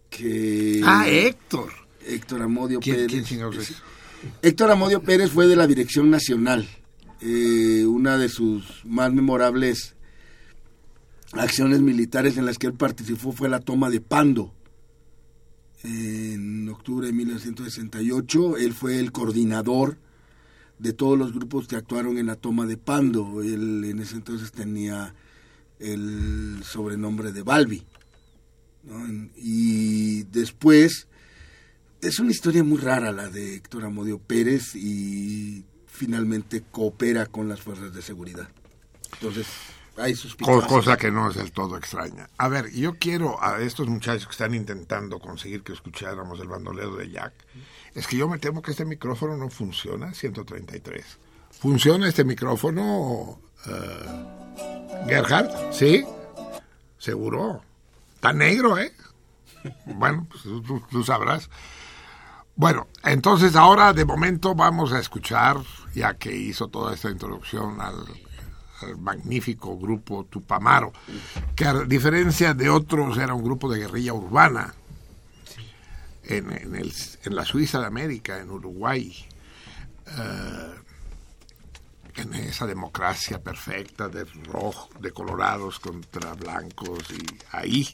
[0.10, 1.72] Que Ah, Héctor.
[2.06, 3.28] Héctor Amodio ¿Quién, Pérez.
[3.28, 3.42] quién?
[4.42, 6.68] Héctor Amodio Pérez fue de la Dirección Nacional.
[7.26, 9.96] Eh, una de sus más memorables
[11.32, 14.54] acciones militares en las que él participó fue la toma de Pando.
[15.86, 19.98] En octubre de 1968, él fue el coordinador
[20.80, 23.42] de todos los grupos que actuaron en la toma de Pando.
[23.42, 25.16] Él en ese entonces tenía
[25.80, 27.86] el sobrenombre de Balbi.
[29.38, 31.08] Y después
[32.02, 35.64] es una historia muy rara la de Héctor Amodio Pérez y
[35.94, 38.50] finalmente coopera con las fuerzas de seguridad.
[39.14, 39.46] Entonces,
[39.96, 42.28] hay sus Co- cosa que no es del todo extraña.
[42.38, 46.96] A ver, yo quiero a estos muchachos que están intentando conseguir que escucháramos el bandolero
[46.96, 47.34] de Jack,
[47.94, 51.06] es que yo me temo que este micrófono no funciona, 133.
[51.52, 55.72] ¿Funciona este micrófono, eh, Gerhard?
[55.72, 56.04] ¿Sí?
[56.98, 57.62] ¿Seguro?
[58.16, 58.92] Está negro, ¿eh?
[59.86, 61.50] Bueno, pues tú- tú sabrás.
[62.56, 65.58] Bueno, entonces ahora de momento vamos a escuchar,
[65.96, 67.96] ya que hizo toda esta introducción al,
[69.00, 70.92] magnífico grupo Tupamaro,
[71.56, 74.74] que a diferencia de otros era un grupo de guerrilla urbana
[76.26, 76.94] en, en el-
[77.24, 79.16] en la Suiza de América, en Uruguay,
[80.06, 80.74] eh,
[82.16, 87.26] en esa democracia perfecta de rojo, de colorados contra blancos y
[87.56, 87.88] ahí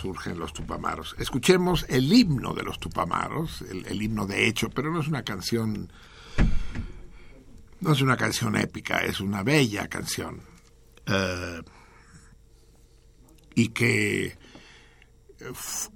[0.00, 1.16] surgen los tupamaros.
[1.18, 5.90] Escuchemos el himno de los tupamaros, el, himno de hecho, pero no es una canción,
[7.80, 10.40] no es una canción épica, es una bella canción.
[11.06, 11.62] Eh,
[13.54, 14.38] y que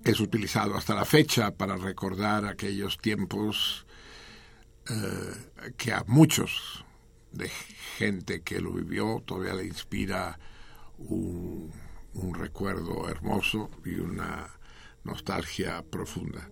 [0.05, 3.87] es utilizado hasta la fecha para recordar aquellos tiempos
[4.89, 6.85] eh, que a muchos
[7.33, 7.49] de
[7.99, 10.39] gente que lo vivió todavía le inspira
[10.99, 11.73] un,
[12.15, 14.49] un recuerdo hermoso y una
[15.05, 16.49] nostalgia profunda.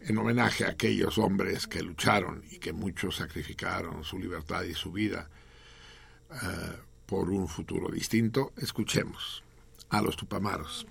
[0.00, 4.92] En homenaje a aquellos hombres que lucharon y que muchos sacrificaron su libertad y su
[4.92, 5.28] vida
[6.30, 6.76] eh,
[7.06, 9.42] por un futuro distinto, escuchemos
[9.90, 10.86] a los tupamaros.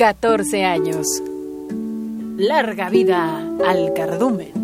[0.00, 1.22] Catorce años.
[2.38, 4.60] Larga vida al cardumen.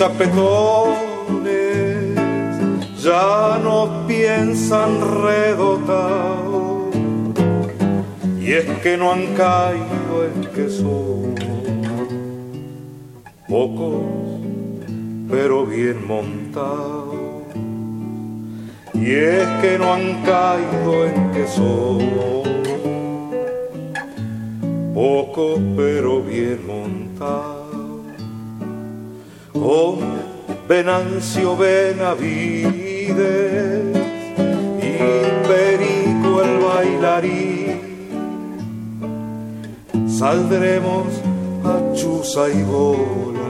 [0.00, 1.44] Chapetones
[3.04, 6.88] ya no piensan redotado
[8.40, 11.34] y es que no han caído en que son
[13.46, 14.00] pocos
[15.30, 17.44] pero bien montados.
[18.94, 21.98] Y es que no han caído en que son
[24.94, 27.59] pocos pero bien montados
[29.52, 29.98] con
[30.68, 33.16] Venancio Benavides
[34.78, 34.98] y
[35.48, 37.80] Perico el bailarín.
[40.08, 41.06] Saldremos
[41.64, 43.40] a Chuza y Bola,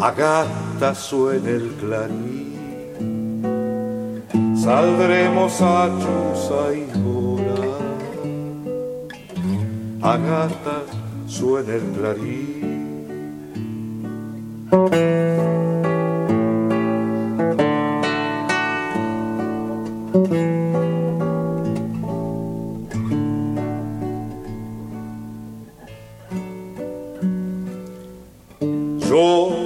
[0.00, 2.54] a Gata suena el clarín.
[4.56, 7.76] Saldremos a Chuza y Bola,
[10.00, 10.82] a Gata
[11.26, 12.73] suena el clarín.
[14.74, 14.80] Yo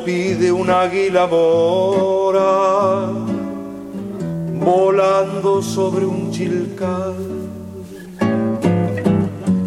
[0.04, 1.24] vi un águila
[4.60, 7.14] volando sobre un chilcal.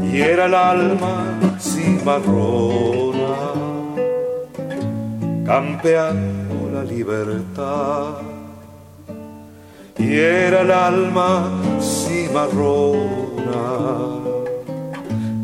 [0.03, 3.10] Y era el alma cimarrona
[5.51, 8.21] campeando la libertad.
[9.97, 11.31] Y era el alma
[11.81, 13.63] cimarrona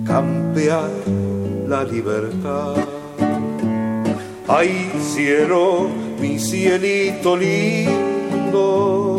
[0.05, 0.89] campear
[1.67, 2.75] la libertad.
[4.47, 5.89] Ay cielo,
[6.21, 9.17] mi cielito lindo,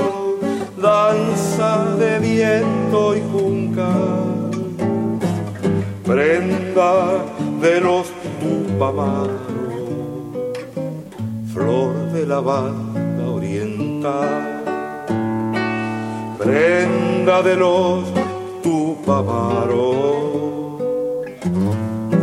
[0.80, 1.70] danza
[2.02, 3.92] de viento y junca,
[6.06, 6.94] prenda
[7.60, 9.37] de los de
[12.28, 14.62] la banda oriental,
[16.38, 18.04] prenda de los
[18.62, 19.96] tupamaros,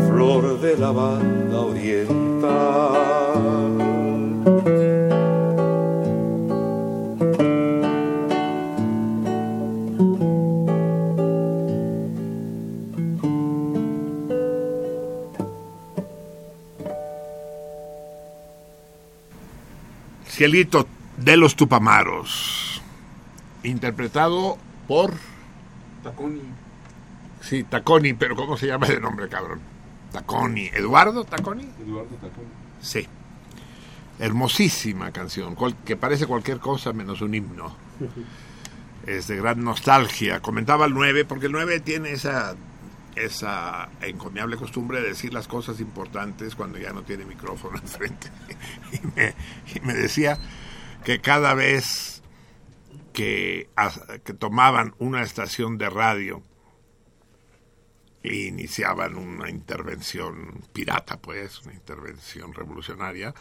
[0.08, 3.25] flor de la banda oriental.
[20.36, 22.82] Cielito de los Tupamaros,
[23.64, 25.14] interpretado por...
[26.04, 26.42] Taconi.
[27.40, 29.62] Sí, Taconi, pero ¿cómo se llama de nombre, cabrón?
[30.12, 30.66] Taconi.
[30.74, 31.64] ¿Eduardo Taconi?
[31.82, 32.48] Eduardo Taconi.
[32.82, 33.08] Sí.
[34.20, 37.76] Hermosísima canción, cual- que parece cualquier cosa menos un himno.
[39.08, 40.42] Es de gran nostalgia.
[40.42, 42.56] Comentaba el 9, porque el 9 tiene esa,
[43.16, 48.30] esa encomiable costumbre de decir las cosas importantes cuando ya no tiene micrófono enfrente.
[48.92, 49.34] Y me,
[49.74, 50.38] y me decía
[51.04, 52.22] que cada vez
[53.14, 53.70] que,
[54.24, 56.44] que tomaban una estación de radio
[58.24, 63.34] e iniciaban una intervención pirata, pues, una intervención revolucionaria,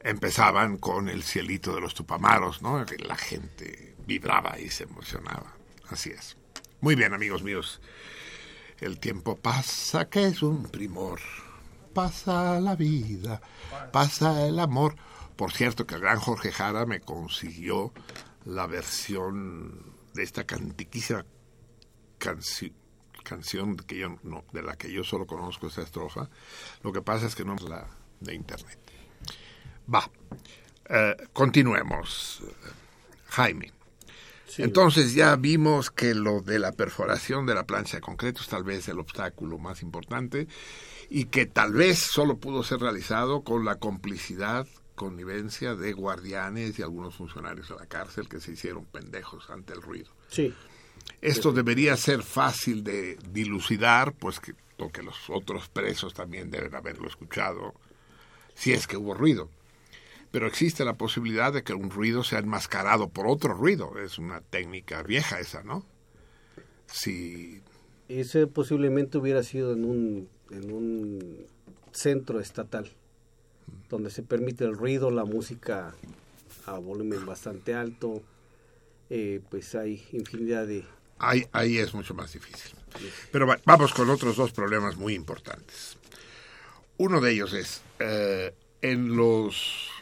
[0.00, 2.84] empezaban con el cielito de los tupamaros, ¿no?
[2.98, 5.52] La gente vibraba y se emocionaba.
[5.88, 6.36] Así es.
[6.80, 7.80] Muy bien, amigos míos.
[8.80, 11.20] El tiempo pasa, que es un primor.
[11.94, 13.40] Pasa la vida,
[13.90, 14.96] pasa el amor.
[15.34, 17.92] Por cierto, que el gran Jorge Jara me consiguió
[18.44, 21.24] la versión de esta cantiquísima
[22.18, 22.74] canción
[23.26, 26.30] canción que yo no, de la que yo solo conozco esa estrofa.
[26.82, 27.84] Lo que pasa es que no es la
[28.20, 28.78] de internet.
[29.92, 30.08] Va,
[30.88, 32.42] eh, continuemos.
[33.26, 33.75] Jaime.
[34.58, 38.64] Entonces ya vimos que lo de la perforación de la plancha de concreto es tal
[38.64, 40.48] vez el obstáculo más importante
[41.10, 46.82] y que tal vez solo pudo ser realizado con la complicidad, connivencia de guardianes y
[46.82, 50.10] algunos funcionarios de la cárcel que se hicieron pendejos ante el ruido.
[50.28, 50.54] Sí.
[51.20, 56.74] Esto debería ser fácil de dilucidar, pues que, o que los otros presos también deben
[56.74, 57.74] haberlo escuchado,
[58.54, 59.50] si es que hubo ruido.
[60.36, 63.98] Pero existe la posibilidad de que un ruido sea enmascarado por otro ruido.
[63.98, 65.82] Es una técnica vieja esa, ¿no?
[66.86, 67.62] Si
[68.10, 71.46] Ese posiblemente hubiera sido en un, en un
[71.90, 72.92] centro estatal,
[73.88, 75.94] donde se permite el ruido, la música
[76.66, 78.22] a volumen bastante alto,
[79.08, 80.84] eh, pues hay infinidad de...
[81.18, 82.72] ahí, ahí es mucho más difícil.
[83.32, 85.96] Pero va- vamos con otros dos problemas muy importantes.
[86.98, 89.95] Uno de ellos es, eh, en los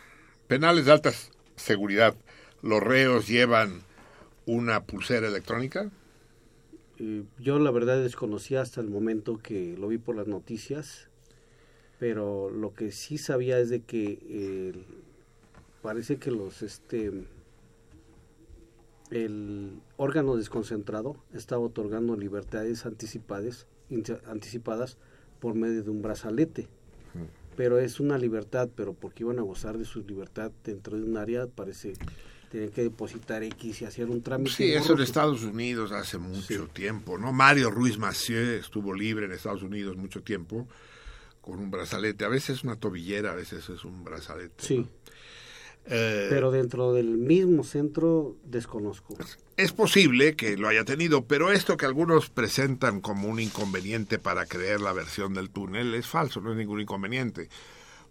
[0.46, 1.12] penales de alta
[1.56, 2.14] seguridad,
[2.62, 3.82] ¿los reos llevan
[4.46, 5.90] una pulsera electrónica?
[6.98, 11.08] eh, yo la verdad desconocía hasta el momento que lo vi por las noticias,
[11.98, 14.74] pero lo que sí sabía es de que
[15.82, 17.12] parece que los este
[19.10, 23.66] el órgano desconcentrado estaba otorgando libertades anticipadas
[24.26, 24.96] anticipadas
[25.40, 26.68] por medio de un brazalete
[27.56, 31.16] pero es una libertad pero porque iban a gozar de su libertad dentro de un
[31.16, 31.94] área parece
[32.50, 35.00] tienen que depositar X y hacer un trámite Sí, eso en.
[35.00, 37.32] Estados Unidos hace mucho tiempo, ¿no?
[37.32, 40.68] Mario Ruiz Massieu estuvo libre en Estados Unidos mucho tiempo
[41.40, 42.24] con un brazalete.
[42.24, 44.54] A veces es una tobillera, a veces es un brazalete.
[44.58, 44.76] Sí.
[44.78, 44.88] ¿no?
[45.86, 49.18] Eh, pero dentro del mismo centro desconozco
[49.58, 54.46] Es posible que lo haya tenido, pero esto que algunos presentan como un inconveniente para
[54.46, 57.50] creer la versión del túnel es falso, no es ningún inconveniente.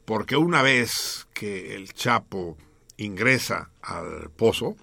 [0.06, 2.58] Porque una vez que el Chapo
[2.98, 4.76] ingresa al pozo,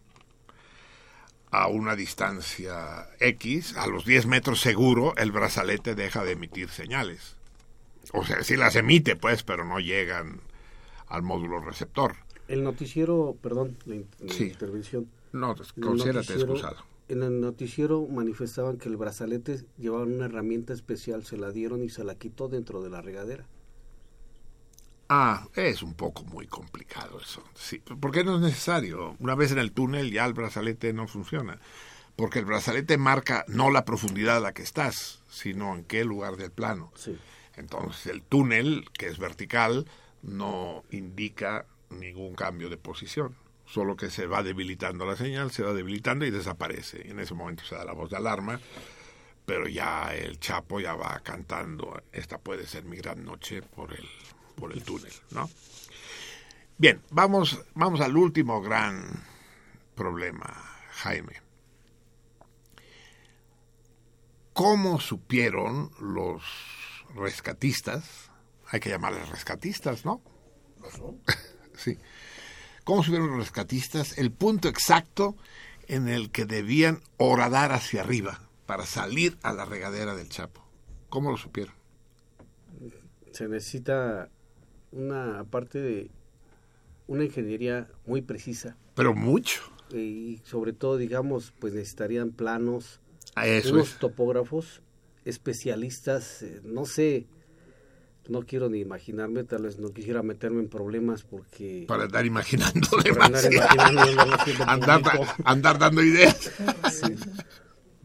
[1.51, 7.37] a una distancia X, a los 10 metros seguro, el brazalete deja de emitir señales.
[8.13, 10.41] O sea, sí las emite, pues, pero no llegan
[11.09, 12.17] al módulo receptor.
[12.51, 14.45] El noticiero perdón la, in- la Sí.
[14.45, 16.77] intervención No, el considérate excusado.
[17.09, 21.89] En el noticiero manifestaban que el brazalete llevaba una herramienta especial, se la dieron y
[21.89, 23.47] se la quitó dentro de la regadera.
[25.09, 27.43] Ah, es un poco muy complicado eso.
[27.55, 29.17] Sí, porque no es necesario.
[29.19, 31.59] Una vez en el túnel ya el brazalete no funciona.
[32.15, 36.37] Porque el brazalete marca no la profundidad a la que estás, sino en qué lugar
[36.37, 36.93] del plano.
[36.95, 37.17] Sí.
[37.57, 39.87] Entonces el túnel, que es vertical,
[40.23, 43.37] no indica ningún cambio de posición.
[43.67, 47.09] Solo que se va debilitando la señal, se va debilitando y desaparece.
[47.09, 48.61] En ese momento se da la voz de alarma,
[49.47, 52.03] pero ya el Chapo ya va cantando.
[52.13, 54.09] Esta puede ser mi gran noche por el,
[54.57, 55.49] por el túnel, ¿no?
[56.79, 59.05] Bien, vamos, vamos al último gran
[59.95, 60.47] problema,
[60.93, 61.35] Jaime.
[64.53, 66.43] ¿Cómo supieron los
[67.15, 68.31] rescatistas?
[68.67, 70.23] Hay que llamarles rescatistas, ¿no?
[71.83, 71.99] sí.
[72.85, 75.37] ¿Cómo supieron los rescatistas el punto exacto
[75.89, 80.65] en el que debían horadar hacia arriba para salir a la regadera del Chapo?
[81.09, 81.75] ¿Cómo lo supieron?
[83.33, 84.29] Se necesita
[84.93, 86.11] una parte de
[87.07, 89.61] una ingeniería muy precisa Pero mucho.
[89.93, 93.01] y sobre todo, digamos, pues necesitarían planos,
[93.35, 93.99] A eso unos es.
[93.99, 94.83] topógrafos,
[95.25, 97.27] especialistas, eh, no sé,
[98.29, 101.85] no quiero ni imaginarme, tal vez no quisiera meterme en problemas porque...
[101.89, 106.51] Para andar imaginando Para andar imaginando, andar dando ideas.
[106.91, 107.17] Sí.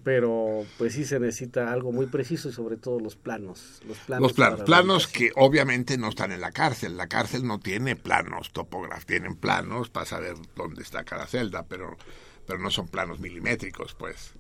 [0.03, 3.81] Pero pues sí se necesita algo muy preciso y sobre todo los planos.
[3.87, 6.95] Los planos, Los planos, que obviamente no están en la cárcel.
[6.95, 11.97] La cárcel no tiene planos topógrafos, tienen planos para saber dónde está cada celda, pero,
[12.45, 14.33] pero no son planos milimétricos, pues.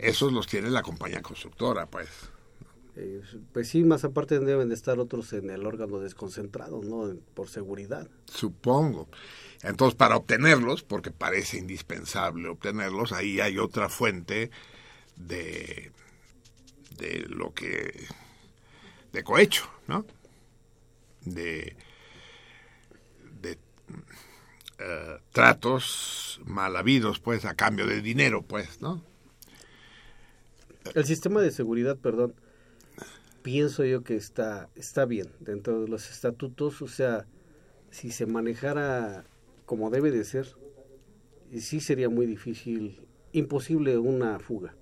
[0.00, 2.08] Esos los tiene la compañía constructora, pues.
[2.96, 3.20] Eh,
[3.52, 7.14] pues sí, más aparte deben de estar otros en el órgano desconcentrado, ¿no?
[7.34, 8.08] Por seguridad.
[8.24, 9.08] Supongo.
[9.62, 14.50] Entonces, para obtenerlos, porque parece indispensable obtenerlos, ahí hay otra fuente
[15.16, 15.92] de,
[16.98, 18.06] de lo que...
[19.12, 20.06] de cohecho, ¿no?
[21.24, 21.76] De,
[23.42, 23.58] de
[24.78, 29.02] eh, tratos mal habidos, pues, a cambio de dinero, pues, ¿no?
[30.94, 32.34] El sistema de seguridad, perdón,
[33.46, 37.28] pienso yo que está, está bien dentro de los estatutos, o sea,
[37.90, 39.24] si se manejara
[39.66, 40.48] como debe de ser,
[41.52, 44.74] y sí sería muy difícil, imposible una fuga.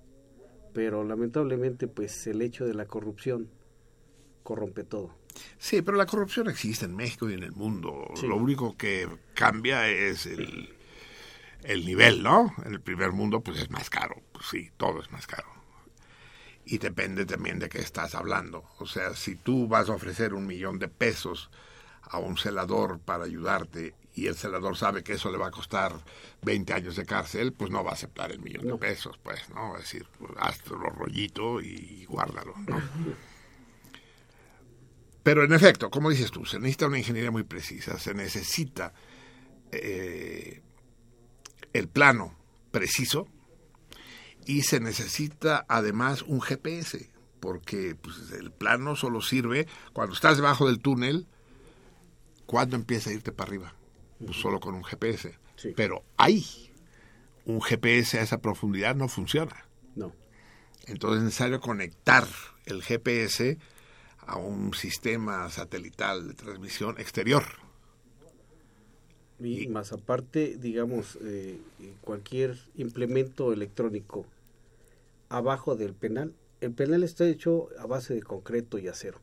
[0.73, 3.51] Pero lamentablemente, pues el hecho de la corrupción
[4.41, 5.15] corrompe todo.
[5.59, 8.07] Sí, pero la corrupción existe en México y en el mundo.
[8.15, 8.25] Sí.
[8.25, 10.73] Lo único que cambia es el,
[11.61, 12.51] el nivel, ¿no?
[12.65, 14.15] En el primer mundo, pues es más caro.
[14.31, 15.54] Pues sí, todo es más caro.
[16.65, 18.63] Y depende también de qué estás hablando.
[18.79, 21.51] O sea, si tú vas a ofrecer un millón de pesos
[22.01, 25.93] a un celador para ayudarte y el celador sabe que eso le va a costar
[26.43, 29.75] 20 años de cárcel, pues no va a aceptar el millón de pesos, pues, ¿no?
[29.75, 32.81] Es decir, pues, hazlo rollito y guárdalo, ¿no?
[35.21, 38.93] Pero en efecto, como dices tú, se necesita una ingeniería muy precisa, se necesita
[39.71, 40.61] eh,
[41.73, 42.37] el plano
[42.71, 43.27] preciso
[44.45, 47.09] y se necesita además un GPS,
[47.39, 51.27] porque pues, el plano solo sirve cuando estás debajo del túnel,
[52.45, 53.75] cuando empieza a irte para arriba,
[54.23, 55.37] pues solo con un GPS.
[55.75, 56.71] Pero ahí,
[57.45, 59.65] un GPS a esa profundidad no funciona.
[59.95, 60.13] No.
[60.85, 62.25] Entonces es necesario conectar
[62.65, 63.57] el GPS
[64.19, 67.43] a un sistema satelital de transmisión exterior.
[69.39, 71.59] Y, más aparte, digamos, eh,
[72.01, 74.25] cualquier implemento electrónico
[75.29, 79.19] abajo del penal, el penal está hecho a base de concreto y acero.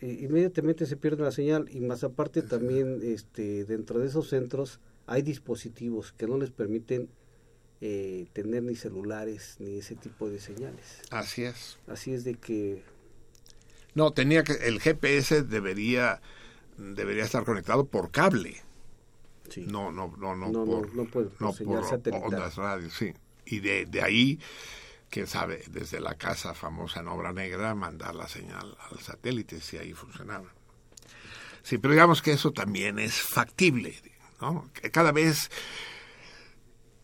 [0.00, 4.80] eh, inmediatamente se pierde la señal y más aparte también este dentro de esos centros
[5.06, 7.08] hay dispositivos que no les permiten
[7.80, 11.00] eh, tener ni celulares ni ese tipo de señales.
[11.10, 11.78] Así es.
[11.88, 12.84] Así es de que
[13.94, 16.20] No, tenía que el GPS debería
[16.76, 18.56] debería estar conectado por cable.
[19.48, 19.66] Sí.
[19.66, 22.26] No, no, no, no, No, no, por, no puede, por señal satelital.
[22.34, 23.14] ondas radio, sí.
[23.50, 24.38] Y de, de ahí,
[25.08, 29.78] quién sabe, desde la casa famosa en Obra Negra, mandar la señal al satélite, si
[29.78, 30.52] ahí funcionaba.
[31.62, 33.94] Sí, pero digamos que eso también es factible,
[34.40, 34.70] ¿no?
[34.92, 35.50] Cada vez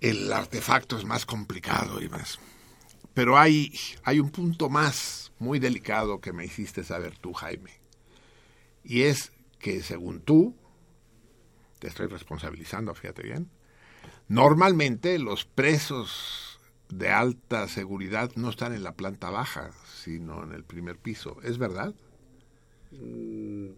[0.00, 2.38] el artefacto es más complicado y más.
[3.14, 3.72] Pero hay,
[4.02, 7.80] hay un punto más muy delicado que me hiciste saber tú, Jaime.
[8.82, 10.56] Y es que según tú,
[11.78, 13.50] te estoy responsabilizando, fíjate bien,
[14.28, 16.58] normalmente los presos
[16.90, 21.36] de alta seguridad no están en la planta baja, sino en el primer piso.
[21.42, 21.94] ¿Es verdad?
[22.92, 23.70] mm,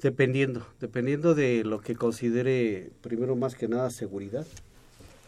[0.00, 4.46] dependiendo, dependiendo de lo que considere primero más que nada seguridad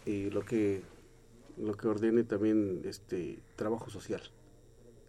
[0.04, 0.82] y lo que
[1.56, 4.20] lo que ordene también este trabajo social,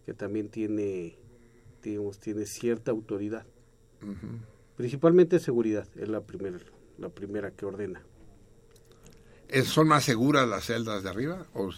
[0.06, 1.16] que también tiene
[1.82, 3.46] digamos tiene cierta autoridad.
[4.76, 6.58] Principalmente seguridad es la primera
[6.96, 8.02] la primera que ordena.
[9.48, 11.70] ¿Es- ¿Son más seguras las celdas de arriba o,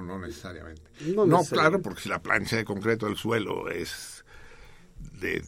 [0.00, 0.82] no necesariamente?
[1.14, 4.24] No claro, porque si la plancha de concreto del suelo es
[5.20, 5.44] de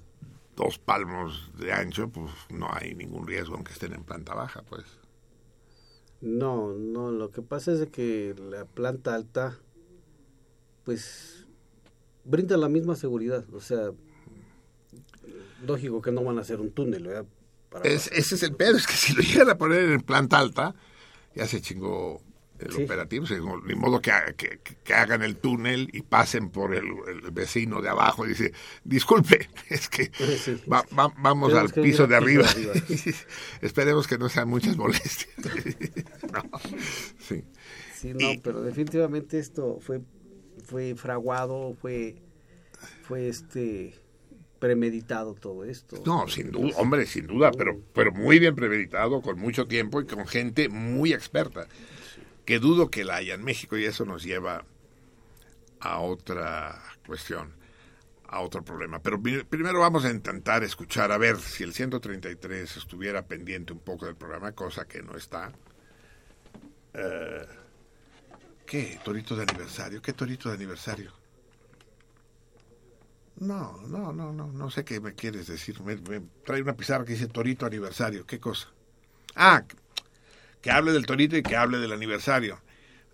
[0.56, 4.84] dos palmos de ancho, pues no hay ningún riesgo aunque estén en planta baja, pues.
[6.20, 9.56] No, no, lo que pasa es que la planta alta,
[10.84, 11.46] pues,
[12.24, 13.44] brinda la misma seguridad.
[13.54, 13.90] O sea,
[15.66, 17.26] lógico que no van a hacer un túnel, ¿verdad?
[17.70, 20.38] Para- Es, ese es el pedo, es que si lo llegan a poner en planta
[20.38, 20.74] alta,
[21.34, 22.22] ya se chingó
[22.58, 22.82] el Sí.
[22.84, 23.24] operativo,
[23.64, 24.12] ni modo que,
[24.84, 28.52] que, hagan el túnel y pasen por el, el vecino de abajo y dice,
[28.84, 30.60] disculpe, es que Sí.
[30.70, 32.44] va- va- vamos al piso de arriba.
[33.62, 35.30] Esperemos que no sean muchas molestias.
[36.32, 36.42] No,
[37.18, 37.44] sí.
[37.94, 40.02] Sí, no, Y- pero definitivamente esto fue,
[40.64, 42.16] fue fraguado, fue,
[43.02, 43.94] fue este
[44.60, 46.00] premeditado todo esto.
[46.06, 50.06] No, sin duda, hombre, sin duda, pero, pero muy bien premeditado, con mucho tiempo y
[50.06, 51.66] con gente muy experta.
[52.44, 54.64] Que dudo que la haya en México y eso nos lleva
[55.80, 57.52] a otra cuestión,
[58.28, 59.00] a otro problema.
[59.00, 63.80] Pero pri- primero vamos a intentar escuchar, a ver si el 133 estuviera pendiente un
[63.80, 65.52] poco del programa, cosa que no está.
[66.94, 67.46] Eh,
[68.66, 69.00] ¿Qué?
[69.04, 70.00] ¿Torito de aniversario?
[70.02, 71.12] ¿Qué torito de aniversario?
[73.40, 75.80] No, no, no, no, no sé qué me quieres decir.
[75.80, 75.96] Me,
[76.44, 78.26] trae una pizarra que dice Torito aniversario.
[78.26, 78.68] ¿Qué cosa?
[79.34, 79.64] Ah,
[80.60, 82.60] que hable del Torito y que hable del aniversario.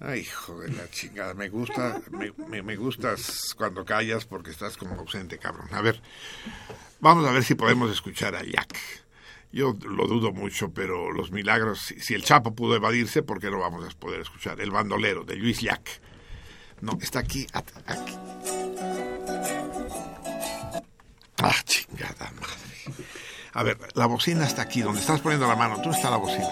[0.00, 4.94] Ay, hijo de la chingada, me gusta, me, me, gustas cuando callas porque estás como
[4.96, 5.68] ausente, cabrón.
[5.72, 6.02] A ver,
[7.00, 8.76] vamos a ver si podemos escuchar a Jack.
[9.52, 13.60] Yo lo dudo mucho, pero los milagros, si, el Chapo pudo evadirse, ¿por qué no
[13.60, 14.60] vamos a poder escuchar?
[14.60, 16.00] El bandolero de Luis Jack.
[16.82, 18.18] No, está aquí, aquí.
[21.48, 23.06] Ah, chingada madre.
[23.52, 25.80] A ver, la bocina está aquí, donde estás poniendo la mano.
[25.80, 26.48] ¿Tú está la bocina?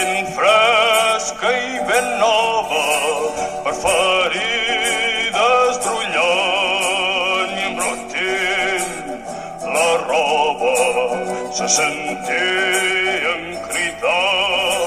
[0.00, 2.84] ben fresca i ben nova
[3.64, 8.92] per ferides brollant i embrotint
[9.74, 10.74] la roba.
[11.58, 14.84] Se sentien cridar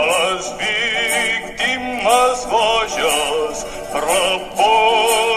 [0.00, 4.26] a les víctimes boges per la
[4.58, 5.33] por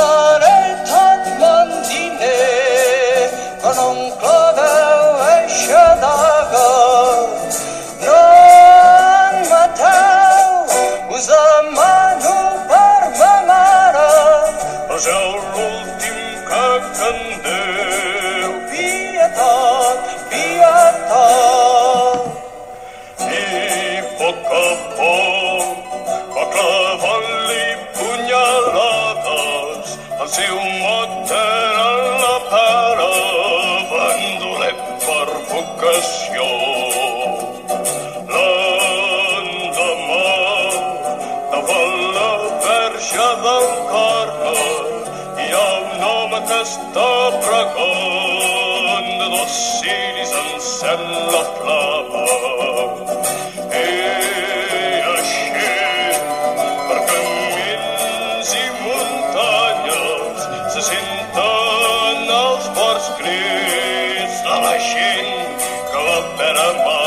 [0.00, 4.60] 나를 탓만 니네 그놈 클럽에
[5.44, 6.56] 외쳐다가
[8.00, 8.08] 넌
[9.50, 10.64] 맡아
[11.10, 12.24] 우자만우
[12.68, 13.98] 바르마마라
[14.88, 17.48] 어제 울팀 같은데
[18.70, 19.40] 비에다
[20.30, 21.10] 비에다
[24.20, 25.12] Poco a poco,
[26.34, 27.00] poco a
[27.94, 28.99] poco.
[30.20, 33.08] Farsi un mottere para,
[33.88, 34.70] bandole
[35.06, 36.98] per vocazione.
[38.28, 39.48] L'andamà,
[41.50, 42.30] da valla
[42.66, 44.52] verge del carne,
[45.40, 46.38] hi ha un home
[51.32, 52.24] la flama.
[53.70, 54.79] Ell
[64.80, 66.99] crits de la gent que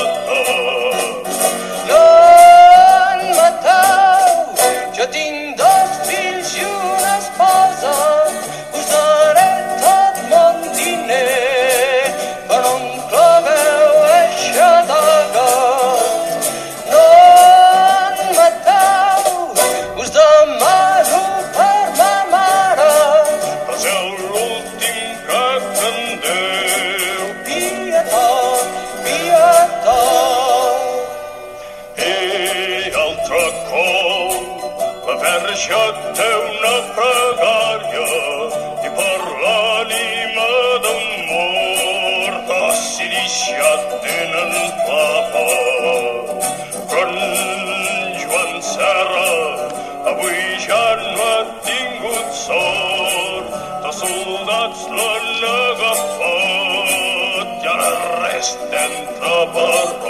[58.88, 60.03] resta entre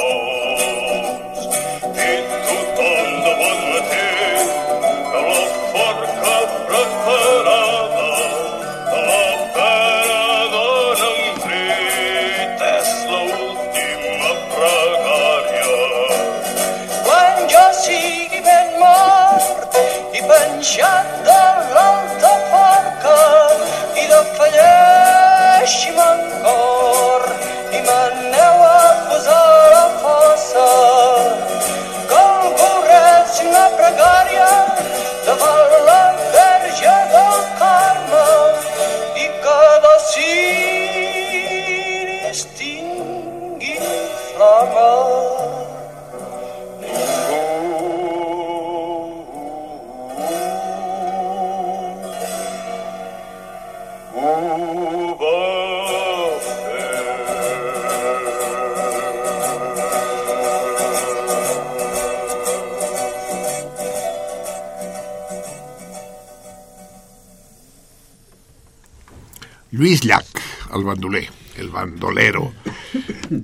[70.83, 72.53] el bandoler, el bandolero.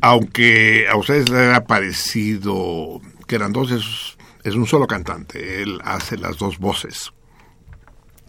[0.02, 5.61] Aunque a ustedes les ha parecido que eran dos, es, es un solo cantante.
[5.61, 7.11] Él hace las dos voces,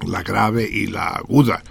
[0.07, 1.63] la grave y la aguda,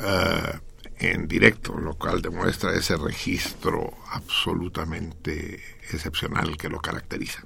[0.00, 0.58] eh,
[1.00, 5.62] en directo, lo cual demuestra ese registro absolutamente
[5.92, 7.44] excepcional que lo caracteriza.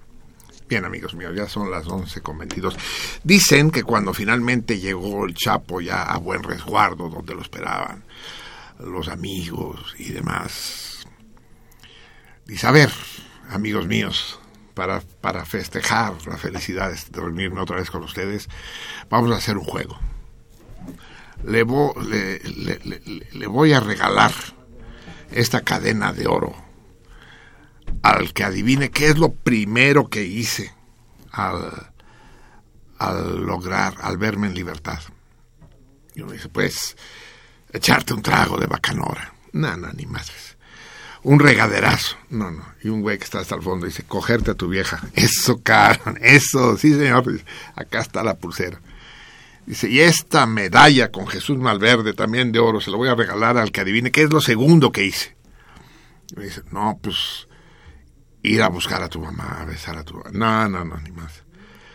[0.68, 2.78] Bien, amigos míos, ya son las 11 con 22.
[3.22, 8.02] Dicen que cuando finalmente llegó el Chapo ya a buen resguardo, donde lo esperaban
[8.84, 11.06] los amigos y demás,
[12.46, 12.90] dice, a ver,
[13.50, 14.38] amigos míos,
[14.74, 18.48] para, para festejar la felicidad de reunirme otra vez con ustedes,
[19.10, 19.98] vamos a hacer un juego.
[21.44, 24.32] Le, vo- le- le- le- le voy a regalar
[25.30, 26.54] esta cadena de oro
[28.02, 30.72] al que adivine qué es lo primero que hice
[31.32, 31.92] al,
[32.98, 35.00] al lograr, al verme en libertad.
[36.14, 36.96] Y uno dice, pues,
[37.72, 39.32] echarte un trago de bacanora.
[39.52, 40.30] No, no, ni más.
[41.22, 42.16] Un regaderazo.
[42.30, 42.64] No, no.
[42.82, 45.00] Y un güey que está hasta el fondo dice, cogerte a tu vieja.
[45.14, 46.18] Eso, cabrón.
[46.20, 47.30] Eso, sí, señor.
[47.30, 47.44] Dice,
[47.76, 48.80] Acá está la pulsera.
[49.66, 53.56] Dice, y esta medalla con Jesús Malverde, también de oro, se la voy a regalar
[53.56, 55.36] al que adivine qué es lo segundo que hice.
[56.32, 57.46] Y me dice, no, pues
[58.42, 61.44] ir a buscar a tu mamá, a besar a tu No, no, no, ni más.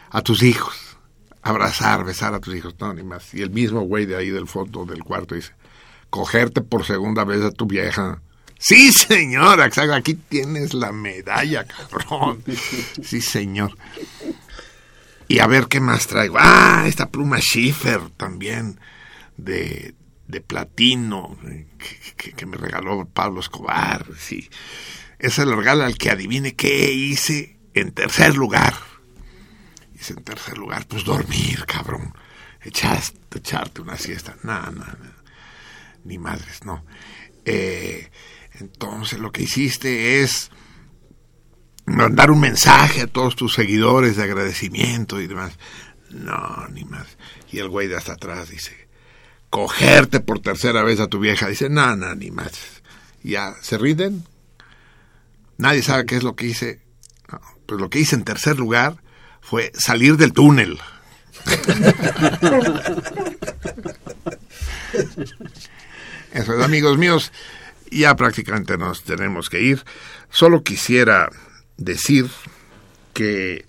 [0.09, 0.97] A tus hijos.
[1.41, 2.75] Abrazar, besar a tus hijos.
[2.79, 3.33] No, ni más.
[3.33, 5.53] Y el mismo güey de ahí del fondo del cuarto dice,
[6.09, 8.21] cogerte por segunda vez a tu vieja.
[8.59, 9.93] Sí, exacto.
[9.93, 12.43] Aquí tienes la medalla, cabrón.
[13.03, 13.77] Sí, señor.
[15.27, 16.37] Y a ver qué más traigo.
[16.39, 18.79] Ah, esta pluma Schiffer también,
[19.35, 19.93] de,
[20.27, 21.37] de platino,
[22.17, 24.05] que, que- me regaló Pablo Escobar.
[24.17, 24.49] Sí.
[25.19, 28.73] Esa le regala al que adivine qué hice en tercer lugar.
[29.99, 32.13] Hice en tercer lugar, pues dormir, cabrón.
[32.61, 34.35] Echaste, echarte una siesta.
[34.43, 34.61] No.
[36.07, 36.85] Ni madres, no.
[37.43, 38.09] Eh,
[38.59, 40.49] entonces lo que hiciste es
[41.85, 45.59] mandar un mensaje a todos tus seguidores de agradecimiento y demás.
[46.09, 47.05] No, ni más.
[47.51, 48.87] Y el güey de hasta atrás dice,
[49.49, 51.49] cogerte por tercera vez a tu vieja.
[51.49, 52.53] Dice, no, no, ni más.
[53.21, 54.23] Ya, ¿se rinden?
[55.57, 56.79] Nadie sabe qué es lo que hice.
[57.65, 58.95] Pues lo que hice en tercer lugar
[59.41, 60.79] fue salir del túnel.
[66.37, 67.31] Eso es, amigos míos,
[67.89, 69.83] ya prácticamente nos tenemos que ir.
[70.29, 71.31] Solo quisiera
[71.77, 72.29] decir
[73.11, 73.65] que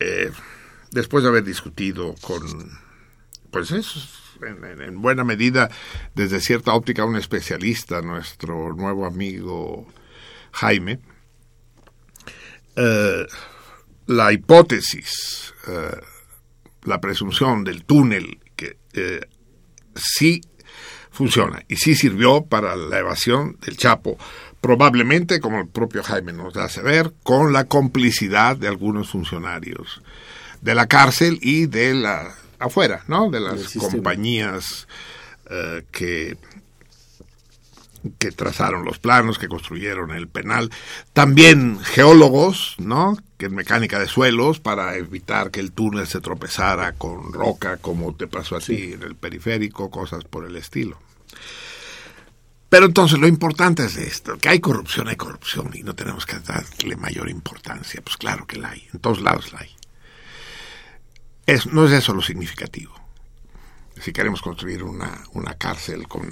[0.00, 0.30] eh,
[0.92, 2.40] después de haber discutido con,
[3.50, 4.00] pues eso,
[4.40, 5.68] en, en, buena medida,
[6.14, 9.86] desde cierta óptica, un especialista, nuestro nuevo amigo
[10.52, 11.00] Jaime,
[12.76, 13.26] eh,
[14.06, 16.00] la hipótesis, eh,
[16.84, 18.78] la presunción del túnel que
[19.94, 20.40] sí
[21.18, 24.16] funciona y sí sirvió para la evasión del Chapo,
[24.60, 30.00] probablemente, como el propio Jaime nos hace ver, con la complicidad de algunos funcionarios
[30.60, 33.30] de la cárcel y de la afuera, ¿no?
[33.30, 34.86] De las compañías
[35.50, 36.36] eh, que
[38.16, 40.70] que trazaron los planos, que construyeron el penal,
[41.12, 43.18] también geólogos, ¿no?
[43.36, 48.14] Que en mecánica de suelos para evitar que el túnel se tropezara con roca, como
[48.14, 50.96] te pasó a ti en el periférico, cosas por el estilo.
[52.68, 56.38] Pero entonces lo importante es esto, que hay corrupción, hay corrupción y no tenemos que
[56.38, 58.02] darle mayor importancia.
[58.02, 59.74] Pues claro que la hay, en todos lados la hay.
[61.72, 62.94] No es eso lo significativo.
[64.00, 66.28] Si queremos construir una, una cárcel con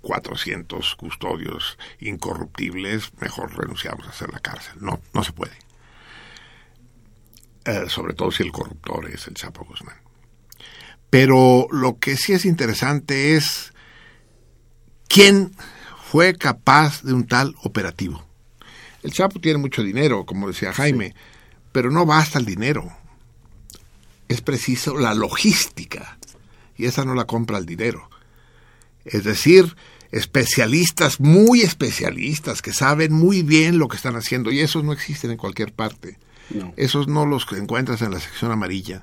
[0.00, 4.74] 400 custodios incorruptibles, mejor renunciamos a hacer la cárcel.
[4.80, 5.56] No, no se puede.
[7.64, 9.96] Eh, sobre todo si el corruptor es el Chapo Guzmán.
[11.10, 13.71] Pero lo que sí es interesante es
[15.12, 15.52] quién
[16.10, 18.24] fue capaz de un tal operativo.
[19.02, 21.14] El Chapo tiene mucho dinero, como decía Jaime, sí.
[21.72, 22.90] pero no basta el dinero.
[24.28, 26.18] Es preciso la logística.
[26.76, 28.08] Y esa no la compra el dinero.
[29.04, 29.76] Es decir,
[30.12, 35.32] especialistas, muy especialistas, que saben muy bien lo que están haciendo, y esos no existen
[35.32, 36.18] en cualquier parte.
[36.50, 36.72] No.
[36.76, 39.02] Esos no los encuentras en la sección amarilla.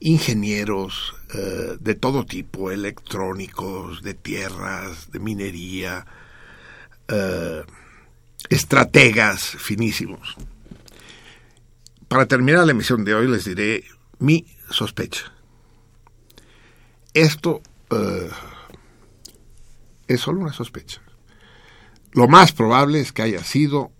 [0.00, 6.06] Ingenieros eh, de todo tipo, electrónicos, de tierras, de minería,
[7.08, 7.64] eh,
[8.48, 10.36] estrategas finísimos.
[12.06, 13.84] Para terminar la emisión de hoy les diré
[14.18, 15.32] mi sospecha.
[17.12, 18.30] Esto uh,
[20.06, 21.02] es solo una sospecha.
[22.12, 23.92] Lo más probable es que haya sido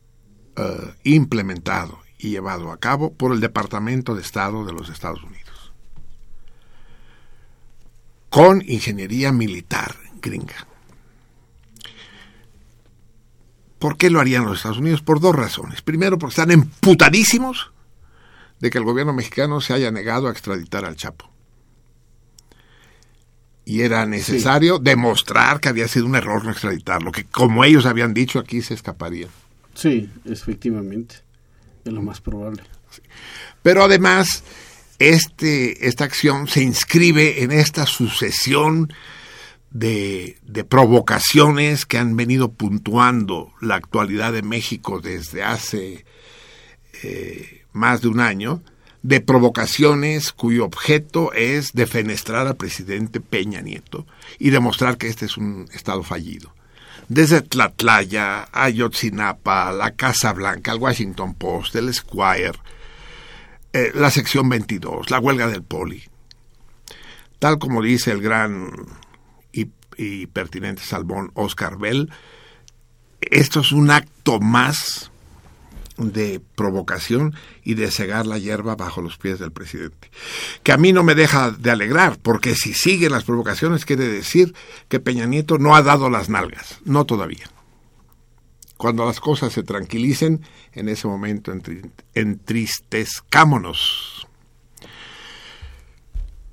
[1.05, 5.38] implementado y llevado a cabo por el Departamento de Estado de los Estados Unidos,
[8.31, 10.67] con ingeniería militar gringa.
[13.79, 15.03] ¿Por qué lo harían los Estados Unidos?
[15.03, 15.83] Por dos razones.
[15.83, 17.71] Primero, porque están emputadísimos
[18.59, 21.31] de que el gobierno mexicano se haya negado a extraditar al Chapo
[23.69, 24.83] y era necesario sí.
[24.83, 28.73] demostrar que había sido un error no extraditarlo, que como ellos habían dicho aquí se
[28.73, 29.29] escaparía.
[29.75, 31.17] Sí, efectivamente,
[31.85, 32.63] es lo más probable.
[32.91, 33.03] Sí.
[33.61, 34.43] Pero además,
[34.99, 38.93] este, esta acción se inscribe en esta sucesión
[39.71, 46.05] de, de provocaciones que han venido puntuando la actualidad de México desde hace
[47.03, 48.63] eh, más de un año,
[49.03, 54.07] de provocaciones cuyo objeto es defenestrar al presidente Peña Nieto
[54.39, 56.53] y demostrar que este es un Estado fallido.
[57.09, 62.59] Desde Tlatlaya, Ayotzinapa, la Casa Blanca, el Washington Post, el Squire,
[63.73, 66.03] eh, la sección 22, la huelga del Poli.
[67.39, 68.71] Tal como dice el gran
[69.53, 72.11] y, pertinente salmón Oscar Bell,
[73.21, 75.11] esto es un acto más
[75.97, 77.35] de provocación
[77.65, 80.11] y de cegar la hierba bajo los pies del presidente.
[80.63, 84.55] Que a mí no me deja de alegrar, porque si siguen las provocaciones quiere decir
[84.89, 87.51] que Peña Nieto no ha dado las nalgas, no todavía.
[88.79, 90.41] Cuando las cosas se tranquilicen,
[90.73, 91.53] en ese momento
[92.15, 94.27] entristezcámonos.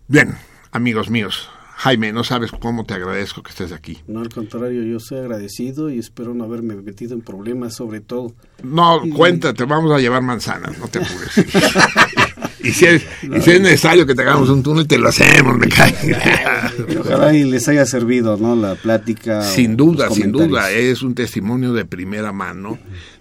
[0.07, 0.35] Bien,
[0.71, 3.99] amigos míos, Jaime, no sabes cómo te agradezco que estés aquí.
[4.07, 8.33] No, al contrario, yo soy agradecido y espero no haberme metido en problemas, sobre todo.
[8.63, 11.35] No, cuéntate, vamos a llevar manzanas, no te apures.
[12.65, 15.09] y, si es, no, y si es necesario que te hagamos un túnel, te lo
[15.09, 15.93] hacemos, me cae.
[16.99, 18.55] Ojalá y les haya servido, ¿no?
[18.55, 19.41] La plática.
[19.43, 22.77] Sin duda, sin duda, es un testimonio de primera mano.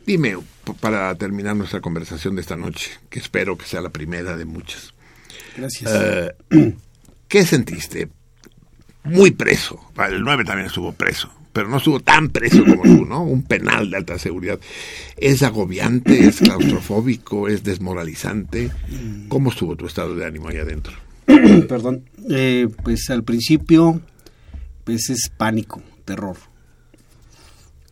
[0.07, 0.37] Dime,
[0.81, 4.95] para terminar nuestra conversación de esta noche, que espero que sea la primera de muchas.
[5.57, 5.91] Gracias.
[6.51, 6.73] Uh,
[7.29, 8.09] ¿Qué sentiste?
[9.05, 9.79] muy preso.
[10.09, 13.23] El 9 también estuvo preso, pero no estuvo tan preso como tú, ¿no?
[13.23, 14.59] Un penal de alta seguridad.
[15.17, 18.73] Es agobiante, es claustrofóbico, es desmoralizante.
[19.29, 20.93] ¿Cómo estuvo tu estado de ánimo ahí adentro?
[21.69, 22.03] Perdón.
[22.29, 24.01] Eh, pues al principio,
[24.83, 26.37] pues es pánico, terror.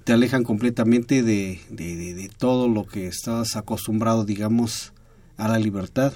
[0.03, 4.93] Te alejan completamente de, de, de, todo lo que estabas acostumbrado, digamos,
[5.37, 6.13] a la libertad.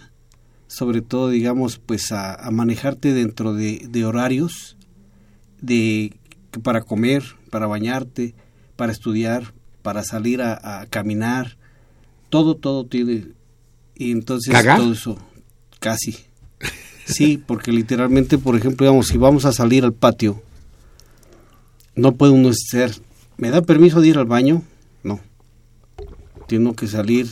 [0.67, 4.77] sobre todo, digamos, pues a, a manejarte dentro de, de horarios
[5.61, 6.13] de
[6.61, 8.35] para comer, para bañarte,
[8.77, 11.57] para estudiar, para salir a, a caminar,
[12.29, 13.29] todo, todo tiene
[13.95, 14.79] y entonces ¿Cagar?
[14.79, 15.19] todo eso
[15.79, 16.27] casi
[17.07, 20.43] sí, porque literalmente, por ejemplo, digamos, si vamos a salir al patio,
[21.95, 22.95] no puede uno ser,
[23.37, 24.63] ¿me da permiso de ir al baño?
[25.03, 25.21] No.
[26.49, 27.29] Tengo que salir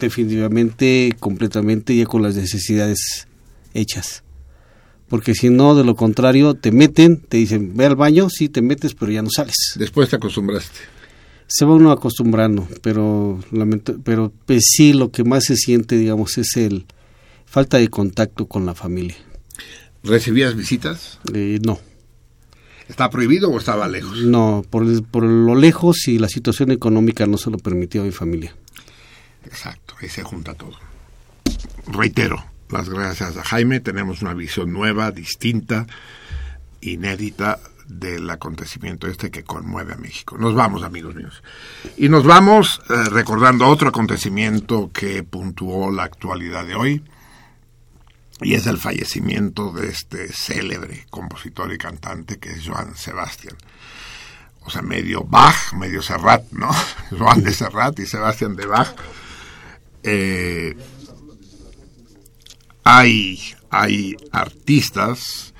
[0.00, 3.28] definitivamente, completamente ya con las necesidades
[3.74, 4.22] hechas.
[5.08, 8.60] Porque si no, de lo contrario, te meten, te dicen, ve al baño, sí te
[8.62, 9.54] metes, pero ya no sales.
[9.76, 10.80] Después te acostumbraste.
[11.46, 16.38] Se va uno acostumbrando, pero, lamento- pero pues sí, lo que más se siente, digamos,
[16.38, 16.86] es el
[17.44, 19.14] falta de contacto con la familia.
[20.02, 21.20] ¿Recibías visitas?
[21.32, 21.78] Eh, no.
[22.88, 24.18] ¿Está prohibido o estaba lejos?
[24.24, 28.12] No, por, por lo lejos y la situación económica no se lo permitió a mi
[28.12, 28.54] familia.
[29.44, 30.72] Exacto, ahí se junta todo.
[31.88, 35.86] Reitero, las gracias a Jaime, tenemos una visión nueva, distinta,
[36.80, 40.36] inédita del acontecimiento este que conmueve a México.
[40.38, 41.42] Nos vamos, amigos míos.
[41.96, 47.04] Y nos vamos eh, recordando otro acontecimiento que puntuó la actualidad de hoy,
[48.42, 53.56] y es el fallecimiento de este célebre compositor y cantante que es Joan Sebastián.
[54.60, 56.70] O sea, medio Bach, medio Serrat, ¿no?
[57.16, 58.94] Joan de Serrat y Sebastián de Bach.
[60.02, 60.76] Eh,
[62.88, 65.52] hay, hay artistas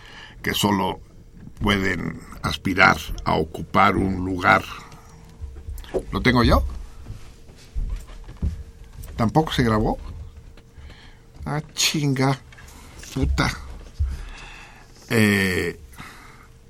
[0.44, 1.00] que solo
[1.60, 4.62] pueden aspirar a ocupar un lugar.
[6.12, 6.64] ¿Lo tengo yo?
[9.16, 9.98] ¿Tampoco se grabó?
[11.44, 12.38] Ah, chinga.
[13.12, 13.52] Puta.
[15.10, 15.80] Eh,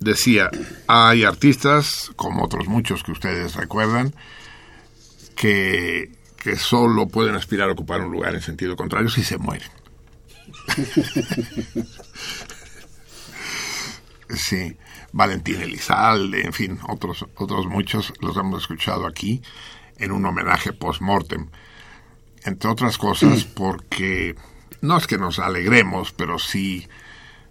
[0.01, 0.49] decía,
[0.87, 4.15] hay artistas, como otros muchos que ustedes recuerdan,
[5.35, 9.76] que, que solo pueden aspirar a ocupar un lugar en sentido contrario si se mueren.
[14.29, 14.77] Sí,
[15.13, 19.41] Valentín Elizalde, en fin, otros, otros muchos los hemos escuchado aquí
[19.99, 21.49] en un homenaje post-mortem.
[22.45, 24.35] Entre otras cosas porque
[24.81, 26.89] no es que nos alegremos, pero sí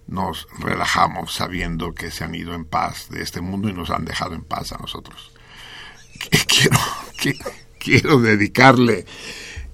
[0.08, 4.06] nos relajamos sabiendo que se han ido en paz de este mundo y nos han
[4.06, 5.32] dejado en paz a nosotros.
[6.48, 7.42] Quiero,
[7.80, 9.06] quiero dedicarle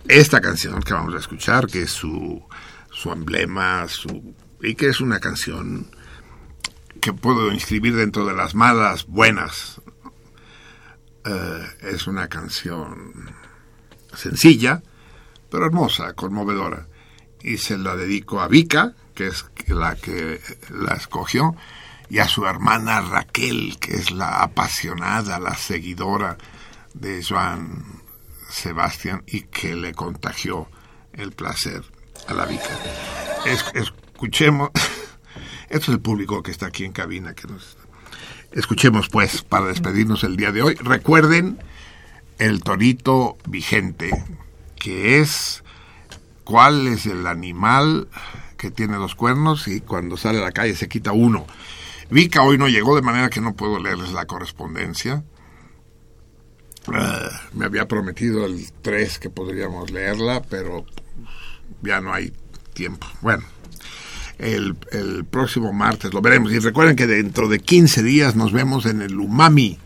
[0.08, 2.44] esta canción que vamos a escuchar, que es su,
[3.02, 5.88] su emblema, su, y que es una canción
[7.02, 9.82] que puedo inscribir dentro de las malas buenas.
[11.26, 13.34] Eh, es una canción
[14.16, 14.84] sencilla,
[15.50, 16.88] pero hermosa, conmovedora.
[17.42, 21.56] Y se la dedico a Vika, que es la que la escogió,
[22.08, 26.38] y a su hermana Raquel, que es la apasionada, la seguidora
[26.94, 27.84] de Joan
[28.48, 30.68] Sebastián y que le contagió
[31.14, 31.84] el placer
[32.28, 32.70] a la Vika.
[33.46, 34.70] Es- escuchemos,
[35.70, 37.78] esto es el público que está aquí en cabina, que nos
[38.52, 40.76] escuchemos pues para despedirnos el día de hoy.
[40.76, 41.60] Recuerden
[42.40, 44.12] el torito vigente,
[44.76, 45.64] que es
[46.44, 48.08] cuál es el animal
[48.58, 51.46] que tiene dos cuernos y cuando sale a la calle se quita uno.
[52.10, 55.24] Vika hoy no llegó, de manera que no puedo leerles la correspondencia.
[56.94, 60.86] Eh, me había prometido el 3 que podríamos leerla, pero
[61.82, 62.34] ya no hay
[62.74, 63.08] tiempo.
[63.22, 63.44] Bueno,
[64.38, 66.52] el, el próximo martes lo veremos.
[66.52, 69.78] Y recuerden que dentro de 15 días nos vemos en el Umami,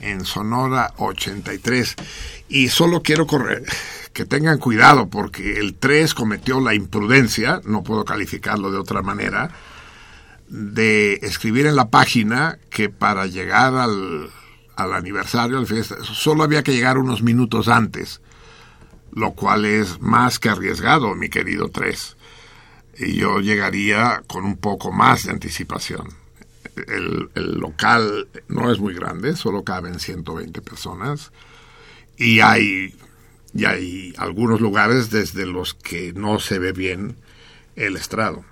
[0.00, 1.96] en Sonora 83.
[2.48, 3.64] Y solo quiero correr,
[4.12, 9.50] que tengan cuidado porque el 3 cometió la imprudencia, no puedo calificarlo de otra manera,
[10.48, 14.28] de escribir en la página que para llegar al,
[14.76, 18.20] al aniversario, al fiesta, solo había que llegar unos minutos antes,
[19.12, 22.16] lo cual es más que arriesgado, mi querido 3.
[22.98, 26.08] Y yo llegaría con un poco más de anticipación.
[26.88, 31.32] El, el local no es muy grande, solo caben 120 personas
[32.16, 32.94] y hay,
[33.54, 37.16] y hay algunos lugares desde los que no se ve bien
[37.76, 38.44] el estrado.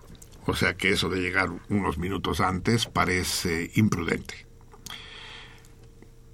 [0.47, 4.47] O sea que eso de llegar unos minutos antes parece imprudente.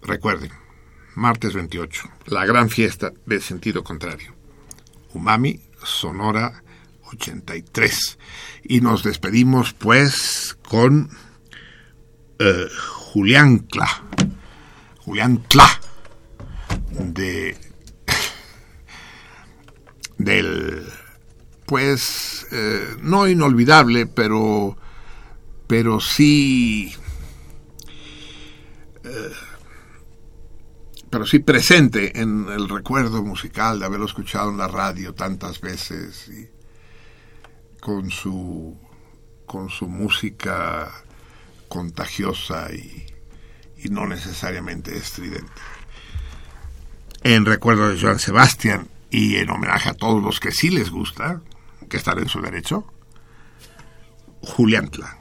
[0.03, 0.53] Recuerden,
[1.17, 4.35] martes 28, la gran fiesta de sentido contrario.
[5.15, 6.63] Umami, Sonora
[7.13, 8.19] 83.
[8.65, 11.11] Y nos despedimos pues con
[12.39, 12.69] eh,
[13.13, 14.05] Julián Cla.
[14.99, 15.81] Julián Cla
[16.91, 17.57] de
[20.19, 20.87] del
[21.65, 24.77] pues eh, no inolvidable pero
[25.67, 26.95] pero sí
[29.05, 29.33] eh,
[31.17, 36.29] pero sí presente en el recuerdo musical de haberlo escuchado en la radio tantas veces
[36.29, 36.47] y
[37.81, 38.79] con su
[39.47, 40.93] con su música
[41.69, 43.07] contagiosa y,
[43.83, 45.63] y no necesariamente estridente.
[47.23, 51.41] En recuerdo de Joan Sebastián y en homenaje a todos los que sí les gusta,
[51.89, 52.93] que están en su derecho,
[54.43, 55.17] Julián Tla.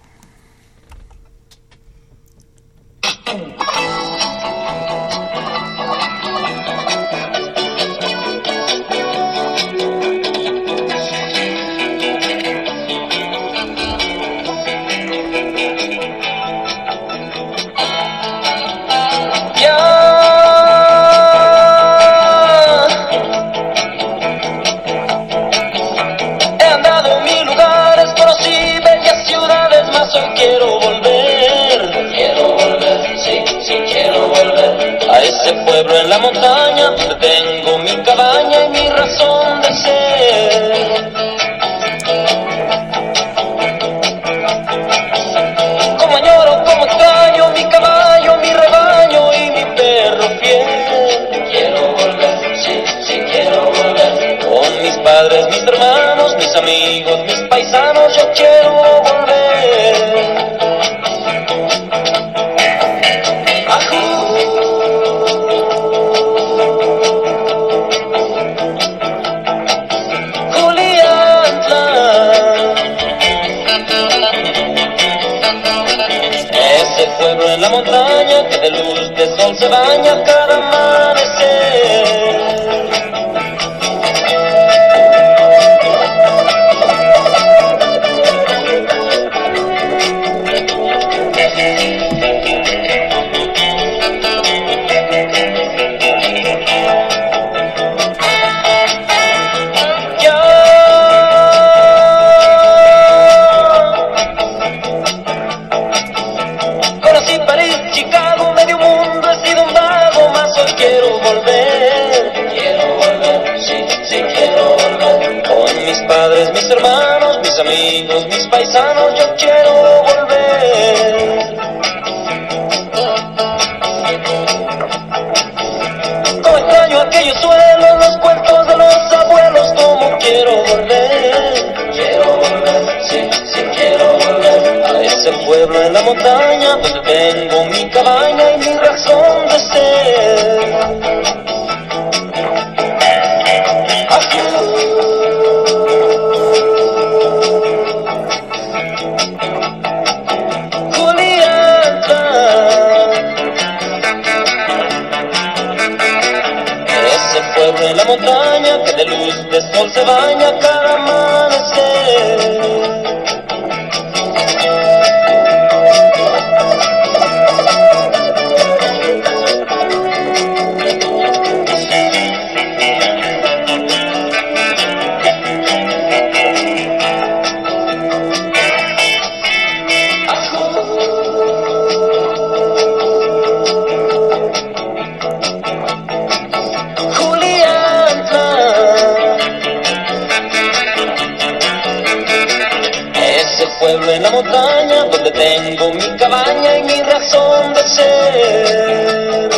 [193.86, 199.50] Pueblo en la montaña donde tengo mi cabaña y mi razón de ser.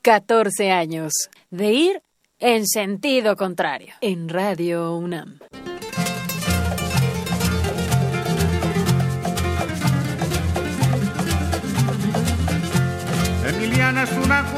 [0.00, 1.12] 14 años
[1.50, 2.02] de ir
[2.38, 5.38] en sentido contrario en Radio UNAM.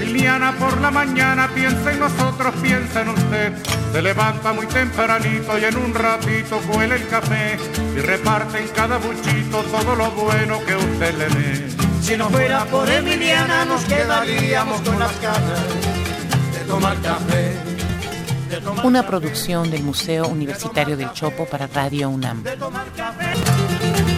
[0.00, 3.52] Emiliana por la mañana piensa en nosotros, piensa en usted.
[3.92, 7.58] Se levanta muy tempranito y en un ratito cuela el café
[7.96, 11.68] y reparte en cada buchito todo lo bueno que usted le dé.
[12.02, 15.60] Si no fuera por Emiliana nos quedaríamos con las ganas
[16.54, 17.56] de tomar café.
[18.48, 22.42] de tomar Una café, producción del Museo Universitario del Chopo para Radio UNAM.
[22.42, 24.17] de tomar café.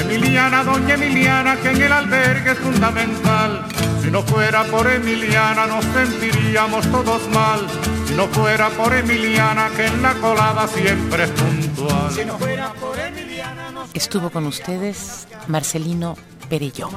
[0.00, 3.66] Emiliana, doña Emiliana, que en el albergue es fundamental.
[4.02, 7.60] Si no fuera por Emiliana nos sentiríamos todos mal.
[8.06, 12.10] Si no fuera por Emiliana, que en la colada siempre es puntual.
[12.12, 16.16] Si no fuera por Emiliana nos Estuvo con ustedes Marcelino
[16.48, 16.90] Perelló.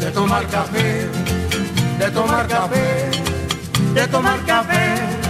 [0.00, 1.08] de tomar café,
[1.98, 3.10] de tomar café,
[3.94, 4.94] de tomar café.
[4.94, 5.29] Emiliana ya